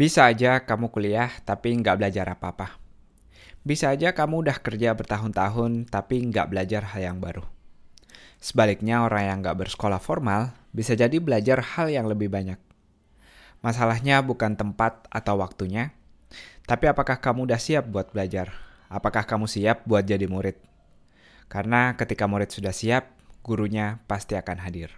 Bisa 0.00 0.32
aja 0.32 0.64
kamu 0.64 0.88
kuliah 0.88 1.28
tapi 1.44 1.76
nggak 1.76 2.00
belajar 2.00 2.24
apa-apa. 2.32 2.80
Bisa 3.60 3.92
aja 3.92 4.16
kamu 4.16 4.48
udah 4.48 4.56
kerja 4.56 4.96
bertahun-tahun 4.96 5.92
tapi 5.92 6.24
nggak 6.24 6.56
belajar 6.56 6.88
hal 6.96 7.04
yang 7.04 7.18
baru. 7.20 7.44
Sebaliknya 8.40 9.04
orang 9.04 9.28
yang 9.28 9.36
nggak 9.44 9.60
bersekolah 9.60 10.00
formal 10.00 10.56
bisa 10.72 10.96
jadi 10.96 11.20
belajar 11.20 11.60
hal 11.76 11.92
yang 11.92 12.08
lebih 12.08 12.32
banyak. 12.32 12.56
Masalahnya 13.60 14.24
bukan 14.24 14.56
tempat 14.56 15.04
atau 15.12 15.36
waktunya, 15.36 15.92
tapi 16.64 16.88
apakah 16.88 17.20
kamu 17.20 17.52
udah 17.52 17.60
siap 17.60 17.84
buat 17.92 18.08
belajar? 18.08 18.56
Apakah 18.88 19.28
kamu 19.28 19.52
siap 19.52 19.84
buat 19.84 20.08
jadi 20.08 20.24
murid? 20.24 20.56
Karena 21.52 21.92
ketika 22.00 22.24
murid 22.24 22.48
sudah 22.48 22.72
siap, 22.72 23.12
gurunya 23.44 24.00
pasti 24.08 24.32
akan 24.32 24.64
hadir. 24.64 24.96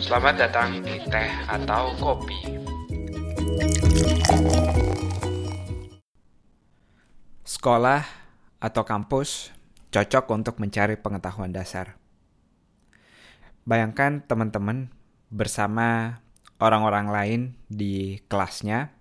Selamat 0.00 0.48
datang 0.48 0.80
di 0.80 0.96
Teh 1.12 1.30
atau 1.44 1.92
Kopi. 2.00 2.40
Sekolah 7.44 8.00
atau 8.56 8.82
kampus 8.88 9.52
cocok 9.92 10.24
untuk 10.32 10.56
mencari 10.56 10.96
pengetahuan 10.96 11.52
dasar. 11.52 12.00
Bayangkan 13.68 14.24
teman-teman 14.24 14.88
bersama 15.28 16.18
orang-orang 16.56 17.06
lain 17.12 17.40
di 17.68 18.24
kelasnya, 18.24 18.96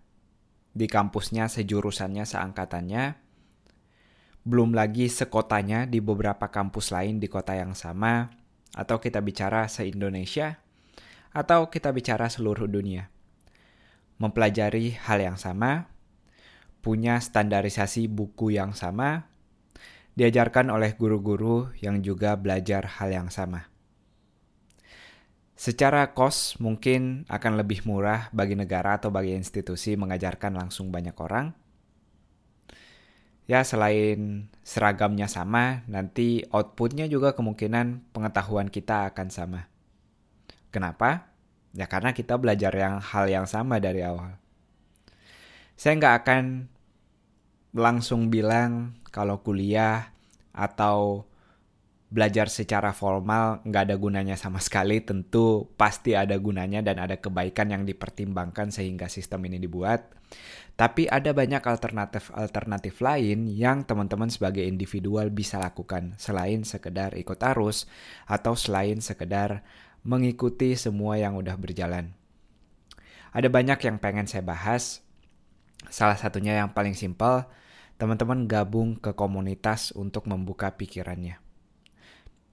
di 0.76 0.92
kampusnya, 0.92 1.48
sejurusannya, 1.48 2.28
seangkatannya, 2.28 3.16
belum 4.44 4.76
lagi 4.76 5.08
sekotanya 5.08 5.88
di 5.88 6.04
beberapa 6.04 6.52
kampus 6.52 6.92
lain 6.92 7.24
di 7.24 7.32
kota 7.32 7.56
yang 7.56 7.72
sama, 7.72 8.36
atau 8.76 9.00
kita 9.00 9.24
bicara 9.24 9.66
se-Indonesia, 9.72 10.60
atau 11.32 11.70
kita 11.70 11.94
bicara 11.94 12.28
seluruh 12.28 12.66
dunia. 12.66 13.08
Mempelajari 14.20 15.00
hal 15.00 15.24
yang 15.24 15.38
sama, 15.40 15.88
punya 16.84 17.22
standarisasi 17.22 18.12
buku 18.12 18.56
yang 18.56 18.76
sama, 18.76 19.30
diajarkan 20.20 20.68
oleh 20.68 21.00
guru-guru 21.00 21.72
yang 21.80 22.04
juga 22.04 22.36
belajar 22.36 23.00
hal 23.00 23.16
yang 23.16 23.30
sama. 23.32 23.72
Secara 25.56 26.12
kos 26.12 26.60
mungkin 26.60 27.24
akan 27.32 27.60
lebih 27.60 27.88
murah 27.88 28.28
bagi 28.36 28.56
negara 28.56 29.00
atau 29.00 29.12
bagi 29.12 29.36
institusi 29.36 29.96
mengajarkan 29.96 30.56
langsung 30.56 30.92
banyak 30.92 31.16
orang. 31.16 31.56
Ya 33.48 33.64
selain 33.64 34.52
seragamnya 34.62 35.32
sama, 35.32 35.88
nanti 35.88 36.44
outputnya 36.52 37.08
juga 37.08 37.32
kemungkinan 37.32 38.12
pengetahuan 38.12 38.68
kita 38.68 39.12
akan 39.16 39.28
sama. 39.32 39.69
Kenapa? 40.70 41.30
Ya 41.74 41.86
karena 41.86 42.14
kita 42.14 42.38
belajar 42.38 42.74
yang 42.74 42.98
hal 43.02 43.26
yang 43.30 43.46
sama 43.46 43.78
dari 43.78 44.02
awal. 44.02 44.38
Saya 45.78 45.98
nggak 45.98 46.16
akan 46.26 46.44
langsung 47.78 48.34
bilang 48.34 48.98
kalau 49.14 49.42
kuliah 49.46 50.14
atau 50.54 51.30
belajar 52.10 52.50
secara 52.50 52.90
formal 52.90 53.62
nggak 53.62 53.84
ada 53.90 53.96
gunanya 53.96 54.36
sama 54.36 54.58
sekali. 54.58 55.02
Tentu 55.02 55.70
pasti 55.78 56.18
ada 56.18 56.34
gunanya 56.42 56.82
dan 56.82 56.98
ada 56.98 57.22
kebaikan 57.22 57.70
yang 57.70 57.86
dipertimbangkan 57.86 58.74
sehingga 58.74 59.06
sistem 59.08 59.46
ini 59.46 59.62
dibuat. 59.62 60.10
Tapi 60.80 61.12
ada 61.12 61.36
banyak 61.36 61.60
alternatif-alternatif 61.60 63.04
lain 63.04 63.52
yang 63.52 63.84
teman-teman 63.84 64.32
sebagai 64.32 64.64
individual 64.64 65.28
bisa 65.28 65.60
lakukan 65.60 66.16
selain 66.16 66.64
sekedar 66.64 67.20
ikut 67.20 67.36
arus 67.52 67.84
atau 68.24 68.56
selain 68.56 69.04
sekedar 69.04 69.60
mengikuti 70.06 70.76
semua 70.76 71.20
yang 71.20 71.36
udah 71.36 71.56
berjalan. 71.60 72.16
Ada 73.30 73.52
banyak 73.52 73.80
yang 73.86 73.98
pengen 74.02 74.26
saya 74.26 74.42
bahas, 74.42 75.06
Salah 75.88 76.20
satunya 76.20 76.60
yang 76.60 76.76
paling 76.76 76.92
simpel, 76.92 77.48
teman-teman 77.96 78.52
gabung 78.52 79.00
ke 79.00 79.16
komunitas 79.16 79.96
untuk 79.96 80.28
membuka 80.28 80.76
pikirannya. 80.76 81.40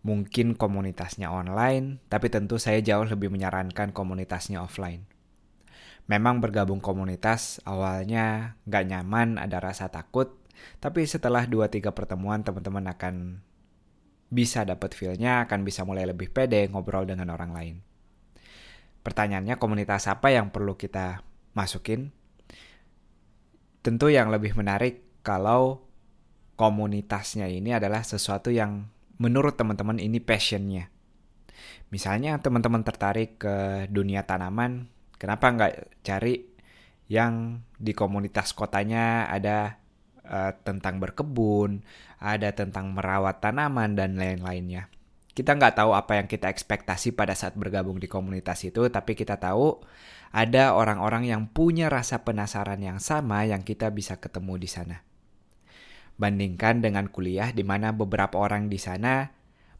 Mungkin 0.06 0.54
komunitasnya 0.54 1.34
online, 1.34 1.98
tapi 2.06 2.30
tentu 2.30 2.62
saya 2.62 2.78
jauh 2.78 3.02
lebih 3.02 3.34
menyarankan 3.34 3.90
komunitasnya 3.90 4.62
offline. 4.62 5.10
Memang 6.06 6.38
bergabung 6.38 6.78
komunitas 6.78 7.58
awalnya 7.66 8.54
nggak 8.70 8.84
nyaman, 8.94 9.42
ada 9.42 9.58
rasa 9.58 9.90
takut, 9.90 10.38
tapi 10.78 11.02
setelah 11.02 11.50
2-3 11.50 11.90
pertemuan 11.90 12.46
teman-teman 12.46 12.86
akan 12.94 13.42
bisa 14.26 14.66
dapat 14.66 14.92
feel-nya, 14.92 15.46
akan 15.46 15.62
bisa 15.62 15.86
mulai 15.86 16.06
lebih 16.06 16.34
pede 16.34 16.66
ngobrol 16.66 17.06
dengan 17.06 17.30
orang 17.30 17.50
lain. 17.54 17.76
Pertanyaannya 19.06 19.54
komunitas 19.62 20.10
apa 20.10 20.34
yang 20.34 20.50
perlu 20.50 20.74
kita 20.74 21.22
masukin? 21.54 22.10
Tentu 23.86 24.10
yang 24.10 24.34
lebih 24.34 24.58
menarik 24.58 25.22
kalau 25.22 25.86
komunitasnya 26.58 27.46
ini 27.46 27.70
adalah 27.70 28.02
sesuatu 28.02 28.50
yang 28.50 28.90
menurut 29.22 29.54
teman-teman 29.54 30.02
ini 30.02 30.18
passionnya. 30.18 30.90
Misalnya 31.94 32.42
teman-teman 32.42 32.82
tertarik 32.82 33.38
ke 33.38 33.86
dunia 33.86 34.26
tanaman, 34.26 34.90
kenapa 35.22 35.54
nggak 35.54 35.72
cari 36.02 36.42
yang 37.06 37.62
di 37.78 37.94
komunitas 37.94 38.50
kotanya 38.50 39.30
ada 39.30 39.78
uh, 40.26 40.52
tentang 40.66 40.98
berkebun, 40.98 41.86
ada 42.20 42.52
tentang 42.52 42.92
merawat 42.92 43.40
tanaman 43.40 43.94
dan 43.94 44.18
lain-lainnya. 44.18 44.90
Kita 45.36 45.52
nggak 45.52 45.76
tahu 45.78 45.92
apa 45.92 46.16
yang 46.16 46.26
kita 46.26 46.48
ekspektasi 46.48 47.12
pada 47.12 47.36
saat 47.36 47.54
bergabung 47.54 48.00
di 48.00 48.08
komunitas 48.08 48.64
itu, 48.64 48.88
tapi 48.88 49.12
kita 49.14 49.36
tahu 49.36 49.78
ada 50.32 50.74
orang-orang 50.74 51.28
yang 51.28 51.48
punya 51.48 51.92
rasa 51.92 52.24
penasaran 52.24 52.80
yang 52.80 52.98
sama 52.98 53.44
yang 53.44 53.62
kita 53.62 53.92
bisa 53.92 54.16
ketemu 54.16 54.56
di 54.60 54.68
sana. 54.68 54.96
Bandingkan 56.16 56.80
dengan 56.80 57.12
kuliah 57.12 57.52
di 57.52 57.60
mana 57.60 57.92
beberapa 57.92 58.40
orang 58.40 58.72
di 58.72 58.80
sana 58.80 59.28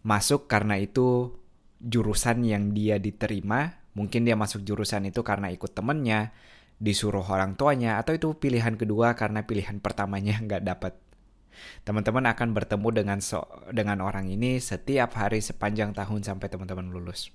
masuk 0.04 0.44
karena 0.46 0.76
itu 0.76 1.32
jurusan 1.80 2.44
yang 2.44 2.76
dia 2.76 3.00
diterima, 3.00 3.80
mungkin 3.96 4.28
dia 4.28 4.36
masuk 4.36 4.60
jurusan 4.60 5.08
itu 5.08 5.24
karena 5.24 5.48
ikut 5.48 5.72
temennya, 5.72 6.36
disuruh 6.76 7.24
orang 7.24 7.56
tuanya, 7.56 7.96
atau 8.00 8.12
itu 8.16 8.36
pilihan 8.36 8.76
kedua 8.76 9.16
karena 9.16 9.44
pilihan 9.44 9.80
pertamanya 9.80 10.40
nggak 10.44 10.62
dapat. 10.64 10.92
Teman-teman 11.88 12.28
akan 12.28 12.52
bertemu 12.52 12.88
dengan 12.92 13.18
so 13.24 13.48
dengan 13.72 14.04
orang 14.04 14.28
ini 14.28 14.60
setiap 14.60 15.16
hari 15.16 15.40
sepanjang 15.40 15.96
tahun 15.96 16.20
sampai 16.20 16.52
teman-teman 16.52 16.92
lulus. 16.92 17.32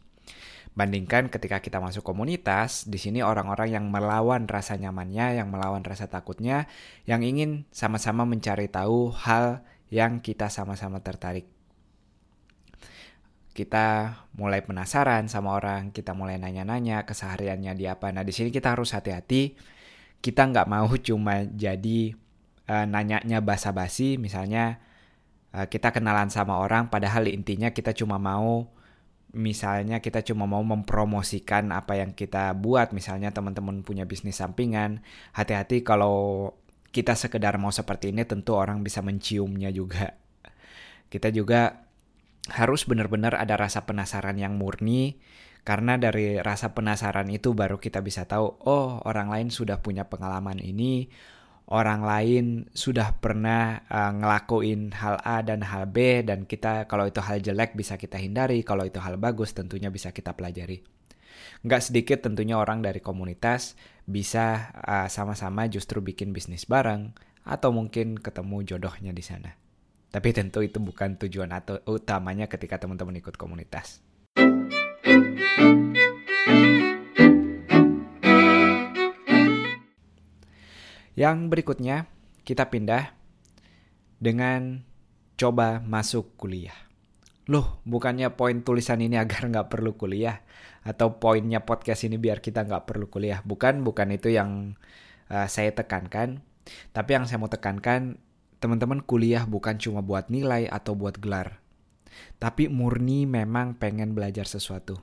Bandingkan 0.72 1.28
ketika 1.28 1.60
kita 1.60 1.84
masuk 1.84 2.06
komunitas, 2.06 2.88
di 2.88 2.96
sini 2.96 3.20
orang-orang 3.20 3.76
yang 3.76 3.86
melawan 3.92 4.48
rasa 4.48 4.80
nyamannya, 4.80 5.42
yang 5.42 5.52
melawan 5.52 5.84
rasa 5.84 6.08
takutnya, 6.08 6.70
yang 7.04 7.26
ingin 7.28 7.68
sama-sama 7.76 8.24
mencari 8.24 8.72
tahu 8.72 9.12
hal 9.12 9.68
yang 9.92 10.24
kita 10.24 10.48
sama-sama 10.48 11.04
tertarik. 11.04 11.61
Kita 13.52 14.16
mulai 14.40 14.64
penasaran 14.64 15.28
sama 15.28 15.60
orang, 15.60 15.92
kita 15.92 16.16
mulai 16.16 16.40
nanya-nanya 16.40 17.04
kesehariannya 17.04 17.76
di 17.76 17.86
apa. 17.86 18.10
Nah 18.16 18.24
di 18.24 18.32
sini 18.32 18.48
kita 18.50 18.74
harus 18.76 18.96
hati-hati. 18.96 19.56
Kita 20.24 20.48
nggak 20.48 20.68
mau 20.72 20.90
cuma 21.08 21.44
jadi 21.44 22.16
uh, 22.72 22.86
nanyanya 22.88 23.44
basa-basi, 23.44 24.16
misalnya 24.16 24.80
uh, 25.52 25.68
kita 25.68 25.92
kenalan 25.92 26.32
sama 26.32 26.60
orang, 26.60 26.88
padahal 26.88 27.28
intinya 27.28 27.76
kita 27.76 27.92
cuma 27.92 28.16
mau 28.16 28.72
misalnya 29.32 30.04
kita 30.04 30.28
cuma 30.28 30.44
mau 30.44 30.60
mempromosikan 30.60 31.72
apa 31.72 32.00
yang 32.00 32.12
kita 32.12 32.52
buat, 32.56 32.92
misalnya 32.92 33.32
teman-teman 33.32 33.80
punya 33.84 34.04
bisnis 34.04 34.44
sampingan, 34.44 35.00
hati-hati 35.32 35.88
kalau 35.88 36.52
kita 36.92 37.16
sekedar 37.16 37.56
mau 37.56 37.72
seperti 37.72 38.12
ini 38.12 38.28
tentu 38.28 38.52
orang 38.56 38.84
bisa 38.84 39.00
menciumnya 39.00 39.72
juga. 39.72 40.20
Kita 41.08 41.32
juga 41.32 41.91
harus 42.50 42.90
benar-benar 42.90 43.38
ada 43.38 43.54
rasa 43.54 43.86
penasaran 43.86 44.40
yang 44.40 44.58
murni 44.58 45.22
karena 45.62 46.02
dari 46.02 46.42
rasa 46.42 46.74
penasaran 46.74 47.30
itu 47.30 47.54
baru 47.54 47.78
kita 47.78 48.02
bisa 48.02 48.26
tahu 48.26 48.66
oh 48.66 48.98
orang 49.06 49.30
lain 49.30 49.48
sudah 49.54 49.78
punya 49.78 50.10
pengalaman 50.10 50.58
ini 50.58 51.06
orang 51.72 52.04
lain 52.04 52.46
sudah 52.76 53.16
pernah 53.16 53.80
uh, 53.88 54.12
ngelakuin 54.12 54.92
hal 54.92 55.16
A 55.24 55.40
dan 55.40 55.64
hal 55.64 55.88
B 55.88 56.20
dan 56.28 56.44
kita 56.44 56.86
kalau 56.92 57.08
itu 57.08 57.24
hal 57.24 57.40
jelek 57.40 57.80
bisa 57.80 57.96
kita 57.96 58.20
hindari, 58.20 58.62
kalau 58.68 58.84
itu 58.84 59.00
hal 59.00 59.16
bagus 59.16 59.56
tentunya 59.56 59.88
bisa 59.88 60.12
kita 60.12 60.36
pelajari. 60.36 60.84
Nggak 61.64 61.82
sedikit 61.82 62.20
tentunya 62.28 62.60
orang 62.60 62.84
dari 62.84 63.00
komunitas 63.00 63.80
bisa 64.04 64.76
uh, 64.84 65.08
sama-sama 65.08 65.72
justru 65.72 66.04
bikin 66.04 66.36
bisnis 66.36 66.68
bareng 66.68 67.16
atau 67.48 67.72
mungkin 67.72 68.20
ketemu 68.20 68.76
jodohnya 68.76 69.16
di 69.16 69.24
sana. 69.24 69.61
Tapi 70.12 70.36
tentu 70.36 70.60
itu 70.60 70.84
bukan 70.84 71.16
tujuan 71.16 71.56
atau 71.56 71.80
utamanya 71.88 72.52
ketika 72.52 72.76
teman-teman 72.84 73.24
ikut 73.24 73.40
komunitas. 73.40 74.04
Yang 81.16 81.38
berikutnya, 81.48 82.12
kita 82.44 82.68
pindah 82.68 83.16
dengan 84.20 84.84
coba 85.40 85.80
masuk 85.80 86.36
kuliah. 86.36 86.76
loh 87.50 87.84
bukannya 87.84 88.32
poin 88.38 88.64
tulisan 88.64 89.02
ini 89.02 89.18
agar 89.18 89.44
nggak 89.50 89.68
perlu 89.68 89.98
kuliah 89.98 90.40
atau 90.88 91.20
poinnya 91.20 91.66
podcast 91.66 92.08
ini 92.08 92.16
biar 92.16 92.40
kita 92.40 92.64
nggak 92.64 92.88
perlu 92.88 93.12
kuliah 93.12 93.44
bukan 93.44 93.84
bukan 93.84 94.08
itu 94.14 94.32
yang 94.32 94.80
uh, 95.28 95.50
saya 95.52 95.74
tekankan 95.74 96.46
tapi 96.96 97.18
yang 97.18 97.26
saya 97.28 97.42
mau 97.42 97.52
tekankan 97.52 98.22
teman-teman 98.62 99.02
kuliah 99.02 99.44
bukan 99.50 99.76
cuma 99.82 100.06
buat 100.06 100.30
nilai 100.30 100.70
atau 100.70 100.94
buat 100.94 101.18
gelar 101.18 101.62
tapi 102.38 102.68
murni 102.68 103.24
memang 103.30 103.78
pengen 103.78 104.14
belajar 104.18 104.46
sesuatu. 104.46 105.00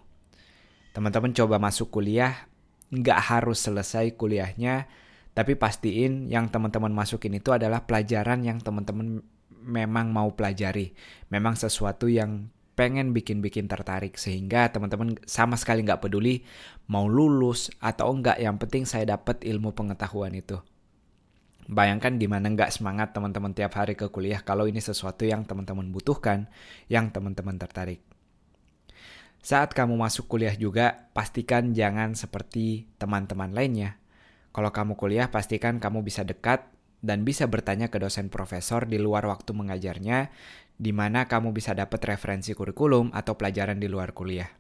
Teman-teman 0.92 1.32
coba 1.32 1.56
masuk 1.60 1.92
kuliah 1.92 2.48
nggak 2.88 3.20
harus 3.20 3.60
selesai 3.60 4.16
kuliahnya 4.16 4.88
tapi 5.36 5.54
pastiin 5.54 6.32
yang 6.32 6.48
teman-teman 6.48 6.90
masukin 6.90 7.36
itu 7.36 7.52
adalah 7.54 7.84
pelajaran 7.84 8.42
yang 8.42 8.58
teman-teman 8.58 9.22
memang 9.62 10.10
mau 10.10 10.32
pelajari, 10.32 10.96
memang 11.28 11.54
sesuatu 11.54 12.08
yang 12.08 12.48
pengen 12.74 13.10
bikin-bikin 13.10 13.66
tertarik 13.66 14.14
sehingga 14.14 14.70
teman-teman 14.70 15.18
sama 15.26 15.58
sekali 15.58 15.82
nggak 15.82 15.98
peduli 15.98 16.46
mau 16.86 17.10
lulus 17.10 17.74
atau 17.82 18.14
enggak 18.14 18.38
yang 18.38 18.54
penting 18.54 18.86
saya 18.86 19.18
dapat 19.18 19.42
ilmu 19.42 19.74
pengetahuan 19.74 20.30
itu 20.30 20.62
bayangkan 21.68 22.16
gimana 22.16 22.48
nggak 22.48 22.72
semangat 22.72 23.12
teman-teman 23.12 23.52
tiap 23.52 23.76
hari 23.76 23.94
ke 23.94 24.08
kuliah 24.08 24.40
kalau 24.40 24.64
ini 24.64 24.80
sesuatu 24.80 25.28
yang 25.28 25.44
teman-teman 25.44 25.92
butuhkan 25.92 26.48
yang 26.88 27.12
teman-teman 27.12 27.60
tertarik 27.60 28.00
saat 29.38 29.76
kamu 29.76 29.94
masuk 29.94 30.26
kuliah 30.26 30.56
juga 30.56 31.06
pastikan 31.12 31.76
jangan 31.76 32.16
seperti 32.16 32.88
teman-teman 32.96 33.52
lainnya 33.52 34.00
kalau 34.50 34.72
kamu 34.72 34.96
kuliah 34.98 35.28
pastikan 35.28 35.78
kamu 35.78 36.02
bisa 36.02 36.24
dekat 36.24 36.66
dan 36.98 37.22
bisa 37.22 37.46
bertanya 37.46 37.88
ke 37.92 38.02
dosen 38.02 38.26
profesor 38.26 38.82
di 38.86 38.98
luar 38.98 39.26
waktu 39.30 39.54
mengajarnya, 39.54 40.34
di 40.78 40.90
mana 40.90 41.30
kamu 41.30 41.54
bisa 41.54 41.74
dapat 41.74 42.02
referensi 42.14 42.54
kurikulum 42.54 43.14
atau 43.14 43.38
pelajaran 43.38 43.78
di 43.78 43.86
luar 43.86 44.10
kuliah. 44.14 44.50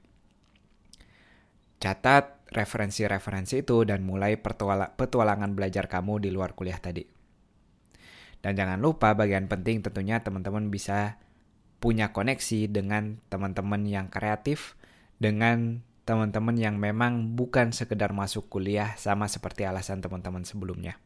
Catat 1.78 2.37
referensi-referensi 2.48 3.62
itu 3.62 3.84
dan 3.84 4.04
mulai 4.04 4.40
petualangan 4.40 5.52
belajar 5.52 5.86
kamu 5.86 6.24
di 6.24 6.30
luar 6.32 6.56
kuliah 6.56 6.80
tadi. 6.80 7.04
Dan 8.38 8.54
jangan 8.54 8.78
lupa 8.78 9.12
bagian 9.18 9.50
penting 9.50 9.82
tentunya 9.82 10.22
teman-teman 10.22 10.70
bisa 10.70 11.18
punya 11.78 12.10
koneksi 12.10 12.70
dengan 12.70 13.22
teman-teman 13.30 13.86
yang 13.86 14.06
kreatif, 14.10 14.78
dengan 15.18 15.82
teman-teman 16.06 16.56
yang 16.56 16.80
memang 16.80 17.36
bukan 17.36 17.70
sekedar 17.74 18.16
masuk 18.16 18.48
kuliah 18.48 18.96
sama 18.96 19.28
seperti 19.28 19.68
alasan 19.68 20.00
teman-teman 20.00 20.46
sebelumnya. 20.46 20.96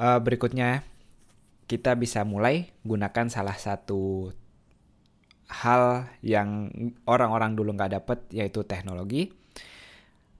Uh, 0.00 0.16
berikutnya, 0.16 0.80
kita 1.70 1.94
bisa 1.94 2.26
mulai 2.26 2.74
gunakan 2.82 3.30
salah 3.30 3.54
satu 3.54 4.34
hal 5.46 6.10
yang 6.18 6.66
orang-orang 7.06 7.54
dulu 7.54 7.78
nggak 7.78 7.94
dapat, 8.02 8.18
yaitu 8.34 8.66
teknologi. 8.66 9.30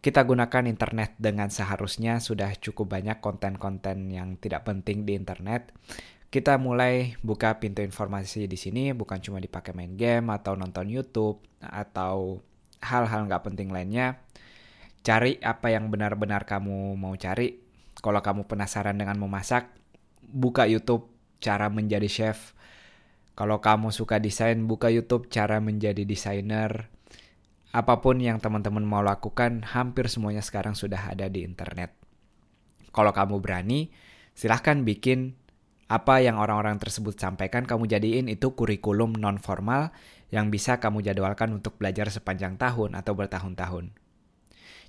Kita 0.02 0.26
gunakan 0.26 0.66
internet 0.66 1.14
dengan 1.22 1.46
seharusnya 1.54 2.18
sudah 2.18 2.50
cukup 2.58 2.98
banyak 2.98 3.22
konten-konten 3.22 4.10
yang 4.10 4.42
tidak 4.42 4.66
penting 4.66 5.06
di 5.06 5.14
internet. 5.14 5.70
Kita 6.34 6.58
mulai 6.58 7.14
buka 7.22 7.62
pintu 7.62 7.86
informasi 7.86 8.50
di 8.50 8.58
sini, 8.58 8.90
bukan 8.90 9.22
cuma 9.22 9.38
dipakai 9.38 9.70
main 9.70 9.94
game 9.94 10.34
atau 10.34 10.58
nonton 10.58 10.90
YouTube 10.90 11.46
atau 11.62 12.42
hal-hal 12.82 13.30
nggak 13.30 13.44
penting 13.54 13.70
lainnya. 13.70 14.18
Cari 15.06 15.38
apa 15.46 15.70
yang 15.70 15.94
benar-benar 15.94 16.42
kamu 16.42 16.98
mau 16.98 17.14
cari 17.14 17.60
kalau 18.00 18.18
kamu 18.18 18.48
penasaran 18.48 18.96
dengan 18.96 19.20
memasak, 19.20 19.68
buka 20.24 20.64
YouTube 20.64 21.09
cara 21.40 21.72
menjadi 21.72 22.06
chef. 22.06 22.52
Kalau 23.34 23.58
kamu 23.64 23.90
suka 23.90 24.20
desain, 24.20 24.60
buka 24.68 24.92
YouTube 24.92 25.32
cara 25.32 25.58
menjadi 25.58 26.04
desainer. 26.04 26.92
Apa 27.72 28.04
pun 28.04 28.20
yang 28.20 28.36
teman-teman 28.42 28.84
mau 28.84 29.00
lakukan, 29.00 29.64
hampir 29.64 30.12
semuanya 30.12 30.44
sekarang 30.44 30.76
sudah 30.76 31.10
ada 31.10 31.30
di 31.32 31.46
internet. 31.46 31.96
Kalau 32.90 33.14
kamu 33.14 33.40
berani, 33.40 33.88
silahkan 34.34 34.82
bikin 34.82 35.38
apa 35.90 36.22
yang 36.22 36.38
orang-orang 36.38 36.78
tersebut 36.78 37.18
sampaikan, 37.18 37.66
kamu 37.66 37.90
jadiin 37.90 38.26
itu 38.30 38.54
kurikulum 38.54 39.18
non 39.18 39.42
formal 39.42 39.90
yang 40.30 40.50
bisa 40.50 40.78
kamu 40.78 41.02
jadwalkan 41.02 41.50
untuk 41.50 41.78
belajar 41.78 42.10
sepanjang 42.10 42.54
tahun 42.58 42.94
atau 42.94 43.14
bertahun-tahun. 43.18 43.90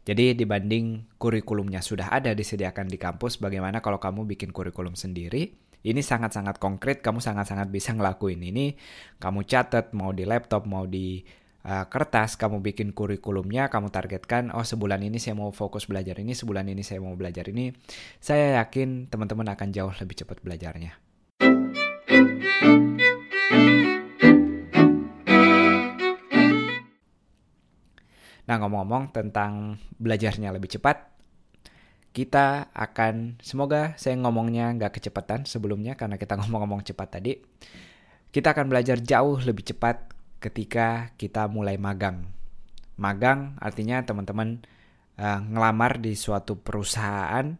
Jadi 0.01 0.33
dibanding 0.33 1.17
kurikulumnya 1.21 1.85
sudah 1.85 2.09
ada 2.09 2.33
disediakan 2.33 2.89
di 2.89 2.97
kampus, 2.97 3.37
bagaimana 3.37 3.85
kalau 3.85 4.01
kamu 4.01 4.25
bikin 4.33 4.49
kurikulum 4.49 4.97
sendiri? 4.97 5.53
Ini 5.81 5.97
sangat-sangat 6.05 6.61
konkret, 6.61 7.01
kamu 7.01 7.25
sangat-sangat 7.25 7.73
bisa 7.73 7.89
ngelakuin 7.97 8.37
ini. 8.37 8.77
Kamu 9.17 9.41
catat 9.49 9.97
mau 9.97 10.13
di 10.13 10.29
laptop, 10.29 10.69
mau 10.69 10.85
di 10.85 11.25
uh, 11.65 11.89
kertas, 11.89 12.37
kamu 12.37 12.61
bikin 12.61 12.93
kurikulumnya, 12.93 13.65
kamu 13.73 13.89
targetkan, 13.89 14.53
oh 14.53 14.61
sebulan 14.61 15.01
ini 15.01 15.17
saya 15.17 15.33
mau 15.33 15.49
fokus 15.49 15.89
belajar 15.89 16.21
ini, 16.21 16.37
sebulan 16.37 16.69
ini 16.69 16.85
saya 16.85 17.01
mau 17.01 17.17
belajar 17.17 17.49
ini. 17.49 17.73
Saya 18.21 18.61
yakin 18.61 19.09
teman-teman 19.09 19.49
akan 19.57 19.67
jauh 19.73 19.93
lebih 19.97 20.21
cepat 20.21 20.37
belajarnya. 20.45 20.93
Nah 28.45 28.55
ngomong-ngomong 28.59 29.15
tentang 29.15 29.81
belajarnya 29.97 30.53
lebih 30.53 30.77
cepat, 30.77 31.10
kita 32.11 32.67
akan 32.75 33.39
semoga 33.39 33.95
saya 33.95 34.19
ngomongnya 34.19 34.75
nggak 34.75 34.99
kecepatan 34.99 35.47
sebelumnya 35.47 35.95
karena 35.95 36.19
kita 36.19 36.35
ngomong-ngomong 36.39 36.83
cepat 36.83 37.19
tadi. 37.19 37.39
Kita 38.31 38.55
akan 38.55 38.71
belajar 38.71 39.03
jauh 39.03 39.43
lebih 39.43 39.75
cepat 39.75 40.11
ketika 40.39 41.11
kita 41.19 41.51
mulai 41.51 41.75
magang. 41.75 42.31
Magang 42.95 43.59
artinya 43.59 43.99
teman-teman 44.07 44.63
uh, 45.19 45.39
ngelamar 45.43 45.99
di 45.99 46.15
suatu 46.15 46.55
perusahaan 46.55 47.59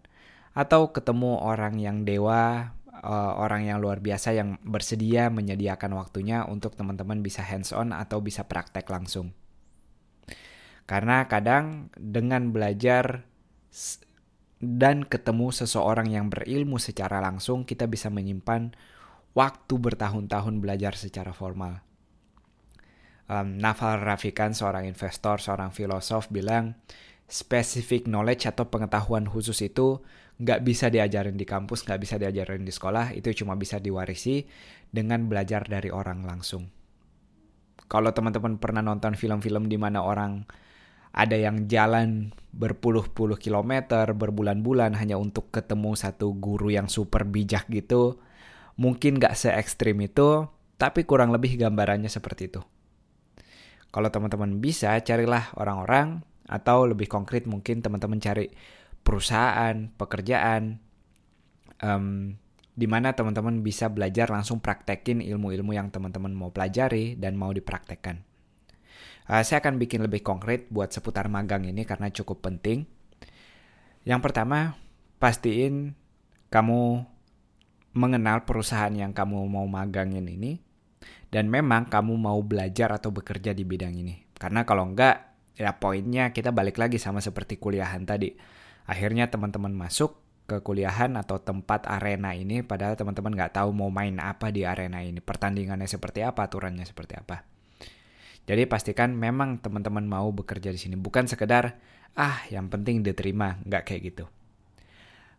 atau 0.51 0.92
ketemu 0.95 1.44
orang 1.44 1.75
yang 1.75 2.07
dewa, 2.07 2.71
uh, 3.03 3.33
orang 3.36 3.68
yang 3.68 3.83
luar 3.83 4.00
biasa 4.00 4.31
yang 4.31 4.59
bersedia 4.63 5.27
menyediakan 5.27 5.92
waktunya 5.95 6.48
untuk 6.48 6.80
teman-teman 6.80 7.19
bisa 7.19 7.44
hands 7.44 7.75
on 7.75 7.92
atau 7.92 8.24
bisa 8.24 8.48
praktek 8.48 8.88
langsung. 8.88 9.36
Karena 10.88 11.27
kadang 11.27 11.92
dengan 11.95 12.51
belajar 12.56 13.27
dan 14.61 15.01
ketemu 15.01 15.49
seseorang 15.49 16.13
yang 16.13 16.29
berilmu 16.29 16.77
secara 16.77 17.17
langsung, 17.17 17.65
kita 17.65 17.89
bisa 17.89 18.13
menyimpan 18.13 18.77
waktu 19.33 19.73
bertahun-tahun 19.73 20.61
belajar 20.61 20.93
secara 20.93 21.33
formal. 21.33 21.81
Um, 23.25 23.57
Naval 23.57 24.05
Rafikan, 24.05 24.53
seorang 24.53 24.86
investor, 24.86 25.41
seorang 25.41 25.74
filosof, 25.74 26.29
bilang 26.29 26.77
specific 27.25 28.05
knowledge 28.05 28.45
atau 28.45 28.69
pengetahuan 28.69 29.25
khusus 29.25 29.65
itu 29.65 30.03
nggak 30.38 30.62
bisa 30.62 30.93
diajarin 30.93 31.39
di 31.39 31.47
kampus, 31.47 31.88
nggak 31.89 32.00
bisa 32.01 32.15
diajarin 32.21 32.62
di 32.62 32.69
sekolah, 32.69 33.17
itu 33.17 33.33
cuma 33.41 33.57
bisa 33.57 33.81
diwarisi 33.81 34.45
dengan 34.93 35.25
belajar 35.25 35.65
dari 35.65 35.89
orang 35.89 36.21
langsung. 36.21 36.69
Kalau 37.89 38.13
teman-teman 38.13 38.62
pernah 38.62 38.86
nonton 38.86 39.17
film-film 39.17 39.65
di 39.71 39.79
mana 39.79 40.05
orang 40.05 40.45
ada 41.12 41.36
yang 41.36 41.68
jalan 41.68 42.32
berpuluh-puluh 42.51 43.39
kilometer, 43.39 44.12
berbulan-bulan 44.15 44.96
hanya 44.96 45.15
untuk 45.20 45.51
ketemu 45.51 45.96
satu 45.96 46.36
guru 46.36 46.72
yang 46.72 46.88
super 46.88 47.27
bijak 47.27 47.68
gitu. 47.72 48.20
Mungkin 48.80 49.20
gak 49.20 49.36
se 49.36 49.51
ekstrim 49.51 50.00
itu, 50.00 50.48
tapi 50.80 51.03
kurang 51.03 51.36
lebih 51.36 51.60
gambarannya 51.60 52.08
seperti 52.08 52.51
itu. 52.51 52.62
Kalau 53.91 54.08
teman-teman 54.08 54.63
bisa, 54.63 54.96
carilah 55.03 55.51
orang-orang, 55.60 56.24
atau 56.48 56.88
lebih 56.88 57.08
konkret 57.08 57.48
mungkin 57.48 57.84
teman-teman 57.84 58.20
cari 58.20 58.51
perusahaan, 59.03 59.91
pekerjaan, 59.96 60.80
um, 61.84 62.36
di 62.72 62.88
mana 62.88 63.12
teman-teman 63.12 63.63
bisa 63.63 63.91
belajar 63.91 64.32
langsung 64.32 64.63
praktekin 64.63 65.20
ilmu-ilmu 65.20 65.75
yang 65.75 65.91
teman-teman 65.91 66.32
mau 66.32 66.56
pelajari 66.56 67.20
dan 67.20 67.36
mau 67.36 67.51
dipraktekkan. 67.51 68.30
Uh, 69.31 69.39
saya 69.47 69.63
akan 69.63 69.79
bikin 69.79 70.03
lebih 70.03 70.19
konkret 70.27 70.67
buat 70.67 70.91
seputar 70.91 71.31
magang 71.31 71.63
ini 71.63 71.88
karena 71.88 72.11
cukup 72.11 72.43
penting. 72.43 72.83
Yang 74.03 74.27
pertama, 74.27 74.75
pastiin 75.23 75.95
kamu 76.51 77.07
mengenal 77.95 78.43
perusahaan 78.43 78.91
yang 78.91 79.15
kamu 79.15 79.47
mau 79.47 79.63
magangin 79.71 80.27
ini 80.27 80.59
dan 81.31 81.47
memang 81.47 81.88
kamu 81.88 82.19
mau 82.19 82.43
belajar 82.43 82.91
atau 82.91 83.15
bekerja 83.15 83.55
di 83.55 83.63
bidang 83.63 83.95
ini. 83.95 84.19
Karena 84.35 84.67
kalau 84.67 84.91
enggak, 84.91 85.31
ya 85.55 85.79
poinnya 85.79 86.35
kita 86.35 86.51
balik 86.51 86.75
lagi 86.75 87.00
sama 87.00 87.23
seperti 87.23 87.55
kuliahan 87.55 88.03
tadi. 88.03 88.35
Akhirnya 88.83 89.31
teman-teman 89.31 89.71
masuk 89.71 90.19
ke 90.43 90.59
kuliahan 90.59 91.15
atau 91.15 91.39
tempat 91.39 91.88
arena 91.88 92.35
ini 92.35 92.67
padahal 92.67 93.00
teman-teman 93.00 93.31
nggak 93.31 93.55
tahu 93.55 93.71
mau 93.71 93.88
main 93.88 94.19
apa 94.19 94.51
di 94.51 94.67
arena 94.67 95.00
ini, 95.00 95.23
pertandingannya 95.23 95.88
seperti 95.88 96.19
apa, 96.19 96.51
aturannya 96.51 96.83
seperti 96.83 97.15
apa. 97.15 97.61
Jadi 98.50 98.65
pastikan 98.65 99.13
memang 99.13 99.62
teman-teman 99.62 100.03
mau 100.05 100.29
bekerja 100.33 100.74
di 100.74 100.79
sini, 100.81 100.95
bukan 100.98 101.29
sekedar 101.29 101.77
ah 102.17 102.41
yang 102.50 102.67
penting 102.67 103.05
diterima, 103.05 103.62
nggak 103.63 103.83
kayak 103.88 104.01
gitu. 104.12 104.25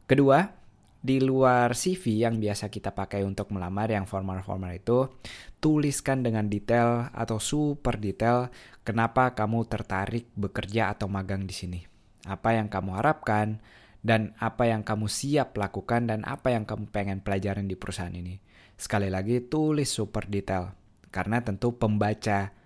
Kedua, 0.06 0.62
di 1.02 1.18
luar 1.18 1.74
CV 1.74 2.22
yang 2.22 2.38
biasa 2.38 2.70
kita 2.70 2.94
pakai 2.94 3.26
untuk 3.26 3.50
melamar 3.50 3.90
yang 3.90 4.06
formal-formal 4.06 4.70
itu, 4.70 5.10
tuliskan 5.58 6.22
dengan 6.22 6.46
detail 6.46 7.10
atau 7.10 7.42
super 7.42 7.98
detail 7.98 8.54
kenapa 8.86 9.34
kamu 9.34 9.66
tertarik 9.66 10.30
bekerja 10.38 10.94
atau 10.94 11.10
magang 11.10 11.42
di 11.42 11.54
sini. 11.54 11.80
Apa 12.22 12.54
yang 12.54 12.70
kamu 12.70 13.02
harapkan 13.02 13.58
dan 13.98 14.30
apa 14.38 14.70
yang 14.70 14.86
kamu 14.86 15.10
siap 15.10 15.58
lakukan 15.58 16.06
dan 16.06 16.22
apa 16.22 16.54
yang 16.54 16.62
kamu 16.62 16.86
pengen 16.94 17.18
pelajarin 17.18 17.66
di 17.66 17.74
perusahaan 17.74 18.14
ini. 18.14 18.38
Sekali 18.78 19.10
lagi 19.10 19.42
tulis 19.42 19.90
super 19.90 20.30
detail 20.30 20.70
karena 21.10 21.42
tentu 21.42 21.74
pembaca 21.74 22.61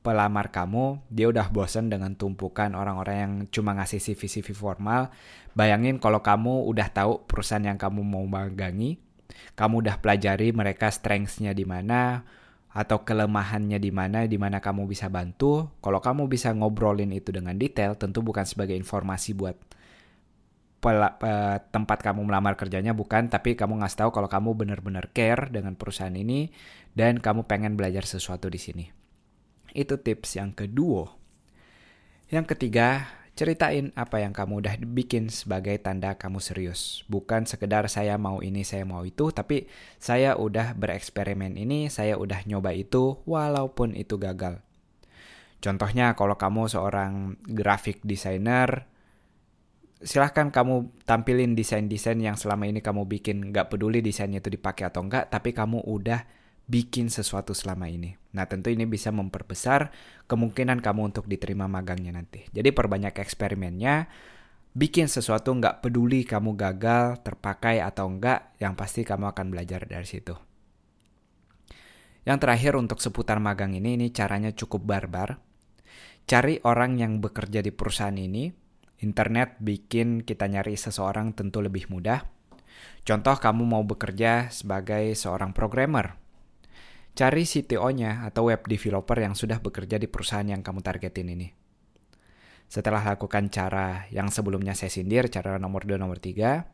pelamar 0.00 0.54
kamu, 0.54 1.04
dia 1.10 1.28
udah 1.28 1.50
bosen 1.52 1.92
dengan 1.92 2.14
tumpukan 2.14 2.72
orang-orang 2.72 3.16
yang 3.18 3.32
cuma 3.52 3.76
ngasih 3.76 4.00
CV-CV 4.00 4.54
formal. 4.56 5.10
Bayangin 5.52 5.98
kalau 5.98 6.22
kamu 6.22 6.64
udah 6.70 6.88
tahu 6.88 7.26
perusahaan 7.26 7.66
yang 7.66 7.76
kamu 7.76 8.00
mau 8.06 8.24
magangi, 8.24 8.96
kamu 9.58 9.84
udah 9.84 9.96
pelajari 10.00 10.54
mereka 10.54 10.88
strengths-nya 10.88 11.52
di 11.52 11.66
mana, 11.68 12.24
atau 12.68 13.02
kelemahannya 13.02 13.80
di 13.82 13.90
mana, 13.90 14.28
di 14.28 14.38
mana 14.38 14.62
kamu 14.62 14.86
bisa 14.86 15.10
bantu. 15.10 15.72
Kalau 15.82 15.98
kamu 15.98 16.30
bisa 16.30 16.54
ngobrolin 16.54 17.10
itu 17.10 17.34
dengan 17.34 17.58
detail, 17.58 17.98
tentu 17.98 18.22
bukan 18.22 18.46
sebagai 18.46 18.78
informasi 18.78 19.34
buat 19.34 19.58
tempat 21.74 21.98
kamu 22.06 22.22
melamar 22.22 22.54
kerjanya 22.54 22.94
bukan, 22.94 23.26
tapi 23.26 23.58
kamu 23.58 23.82
ngasih 23.82 24.06
tahu 24.06 24.10
kalau 24.14 24.30
kamu 24.30 24.54
benar-benar 24.54 25.10
care 25.10 25.50
dengan 25.50 25.74
perusahaan 25.74 26.14
ini 26.14 26.54
dan 26.94 27.18
kamu 27.18 27.50
pengen 27.50 27.74
belajar 27.74 28.06
sesuatu 28.06 28.46
di 28.46 28.62
sini. 28.62 28.86
Itu 29.76 30.00
tips 30.00 30.38
yang 30.38 30.56
kedua. 30.56 31.12
Yang 32.28 32.56
ketiga, 32.56 33.08
ceritain 33.38 33.94
apa 33.94 34.18
yang 34.18 34.34
kamu 34.34 34.60
udah 34.60 34.74
bikin 34.82 35.30
sebagai 35.30 35.78
tanda 35.78 36.18
kamu 36.18 36.42
serius. 36.42 37.06
Bukan 37.06 37.46
sekedar 37.46 37.86
saya 37.86 38.18
mau 38.18 38.42
ini, 38.42 38.66
saya 38.66 38.82
mau 38.82 39.06
itu, 39.06 39.30
tapi 39.30 39.70
saya 40.02 40.34
udah 40.34 40.74
bereksperimen 40.74 41.54
ini, 41.54 41.86
saya 41.86 42.18
udah 42.18 42.42
nyoba 42.44 42.74
itu, 42.74 43.22
walaupun 43.24 43.94
itu 43.94 44.18
gagal. 44.18 44.60
Contohnya 45.58 46.18
kalau 46.18 46.34
kamu 46.38 46.70
seorang 46.70 47.38
graphic 47.46 48.02
designer, 48.02 48.86
silahkan 49.98 50.54
kamu 50.54 50.90
tampilin 51.02 51.58
desain-desain 51.58 52.18
yang 52.18 52.38
selama 52.38 52.70
ini 52.70 52.78
kamu 52.78 53.06
bikin. 53.06 53.50
Gak 53.50 53.70
peduli 53.74 53.98
desainnya 53.98 54.38
itu 54.38 54.54
dipakai 54.54 54.86
atau 54.86 55.02
enggak, 55.02 55.30
tapi 55.30 55.50
kamu 55.50 55.82
udah 55.82 56.22
bikin 56.68 57.08
sesuatu 57.08 57.56
selama 57.56 57.88
ini. 57.88 58.14
Nah, 58.36 58.44
tentu 58.44 58.68
ini 58.68 58.84
bisa 58.84 59.08
memperbesar 59.08 59.88
kemungkinan 60.28 60.84
kamu 60.84 61.10
untuk 61.10 61.24
diterima 61.24 61.64
magangnya 61.64 62.12
nanti. 62.12 62.44
Jadi 62.52 62.70
perbanyak 62.76 63.16
eksperimennya, 63.16 64.04
bikin 64.76 65.08
sesuatu 65.08 65.48
nggak 65.56 65.80
peduli 65.80 66.28
kamu 66.28 66.54
gagal, 66.54 67.24
terpakai 67.24 67.80
atau 67.80 68.12
enggak, 68.12 68.52
yang 68.60 68.76
pasti 68.76 69.02
kamu 69.02 69.32
akan 69.32 69.46
belajar 69.48 69.88
dari 69.88 70.04
situ. 70.04 70.36
Yang 72.28 72.38
terakhir 72.44 72.76
untuk 72.76 73.00
seputar 73.00 73.40
magang 73.40 73.72
ini, 73.72 73.96
ini 73.96 74.12
caranya 74.12 74.52
cukup 74.52 74.84
barbar. 74.84 75.40
Cari 76.28 76.60
orang 76.68 77.00
yang 77.00 77.24
bekerja 77.24 77.64
di 77.64 77.72
perusahaan 77.72 78.12
ini, 78.12 78.52
internet 79.00 79.56
bikin 79.64 80.20
kita 80.20 80.44
nyari 80.44 80.76
seseorang 80.76 81.32
tentu 81.32 81.64
lebih 81.64 81.88
mudah. 81.88 82.28
Contoh 83.08 83.40
kamu 83.40 83.64
mau 83.64 83.80
bekerja 83.80 84.52
sebagai 84.52 85.16
seorang 85.16 85.56
programmer, 85.56 86.27
Cari 87.14 87.44
CTO-nya 87.44 88.26
atau 88.26 88.50
web 88.50 88.64
developer 88.66 89.18
yang 89.18 89.36
sudah 89.36 89.60
bekerja 89.62 89.96
di 90.00 90.08
perusahaan 90.10 90.46
yang 90.46 90.64
kamu 90.64 90.80
targetin 90.82 91.28
ini. 91.28 91.48
Setelah 92.68 93.00
lakukan 93.00 93.48
cara 93.48 94.04
yang 94.12 94.28
sebelumnya 94.28 94.76
saya 94.76 94.92
sindir, 94.92 95.32
cara 95.32 95.56
nomor 95.56 95.88
2, 95.88 95.96
nomor 95.96 96.20
3, 96.20 96.68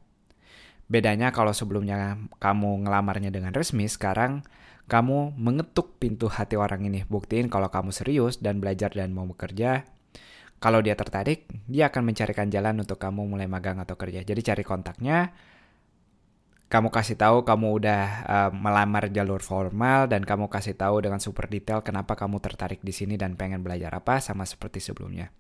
bedanya 0.91 1.31
kalau 1.31 1.55
sebelumnya 1.55 2.19
kamu 2.43 2.85
ngelamarnya 2.85 3.31
dengan 3.31 3.55
resmi, 3.55 3.87
sekarang 3.87 4.43
kamu 4.85 5.33
mengetuk 5.38 5.97
pintu 5.97 6.29
hati 6.29 6.61
orang 6.61 6.85
ini. 6.85 7.07
Buktiin 7.09 7.49
kalau 7.49 7.73
kamu 7.73 7.95
serius 7.95 8.43
dan 8.43 8.61
belajar 8.61 8.93
dan 8.93 9.17
mau 9.17 9.25
bekerja. 9.25 9.88
Kalau 10.61 10.81
dia 10.81 10.97
tertarik, 10.97 11.49
dia 11.69 11.88
akan 11.93 12.09
mencarikan 12.09 12.49
jalan 12.49 12.81
untuk 12.81 12.97
kamu 12.97 13.25
mulai 13.29 13.49
magang 13.49 13.81
atau 13.81 13.97
kerja. 14.00 14.25
Jadi 14.25 14.41
cari 14.41 14.64
kontaknya, 14.64 15.33
kamu 16.75 16.90
kasih 16.90 17.14
tahu 17.14 17.47
kamu 17.47 17.78
udah 17.78 18.02
uh, 18.26 18.50
melamar 18.50 19.07
jalur 19.07 19.38
formal 19.38 20.11
dan 20.11 20.26
kamu 20.26 20.50
kasih 20.50 20.75
tahu 20.75 21.07
dengan 21.07 21.23
super 21.23 21.47
detail 21.47 21.87
kenapa 21.87 22.19
kamu 22.19 22.43
tertarik 22.43 22.83
di 22.83 22.90
sini 22.90 23.14
dan 23.14 23.38
pengen 23.38 23.62
belajar 23.62 23.95
apa 23.95 24.19
sama 24.19 24.43
seperti 24.43 24.83
sebelumnya. 24.83 25.31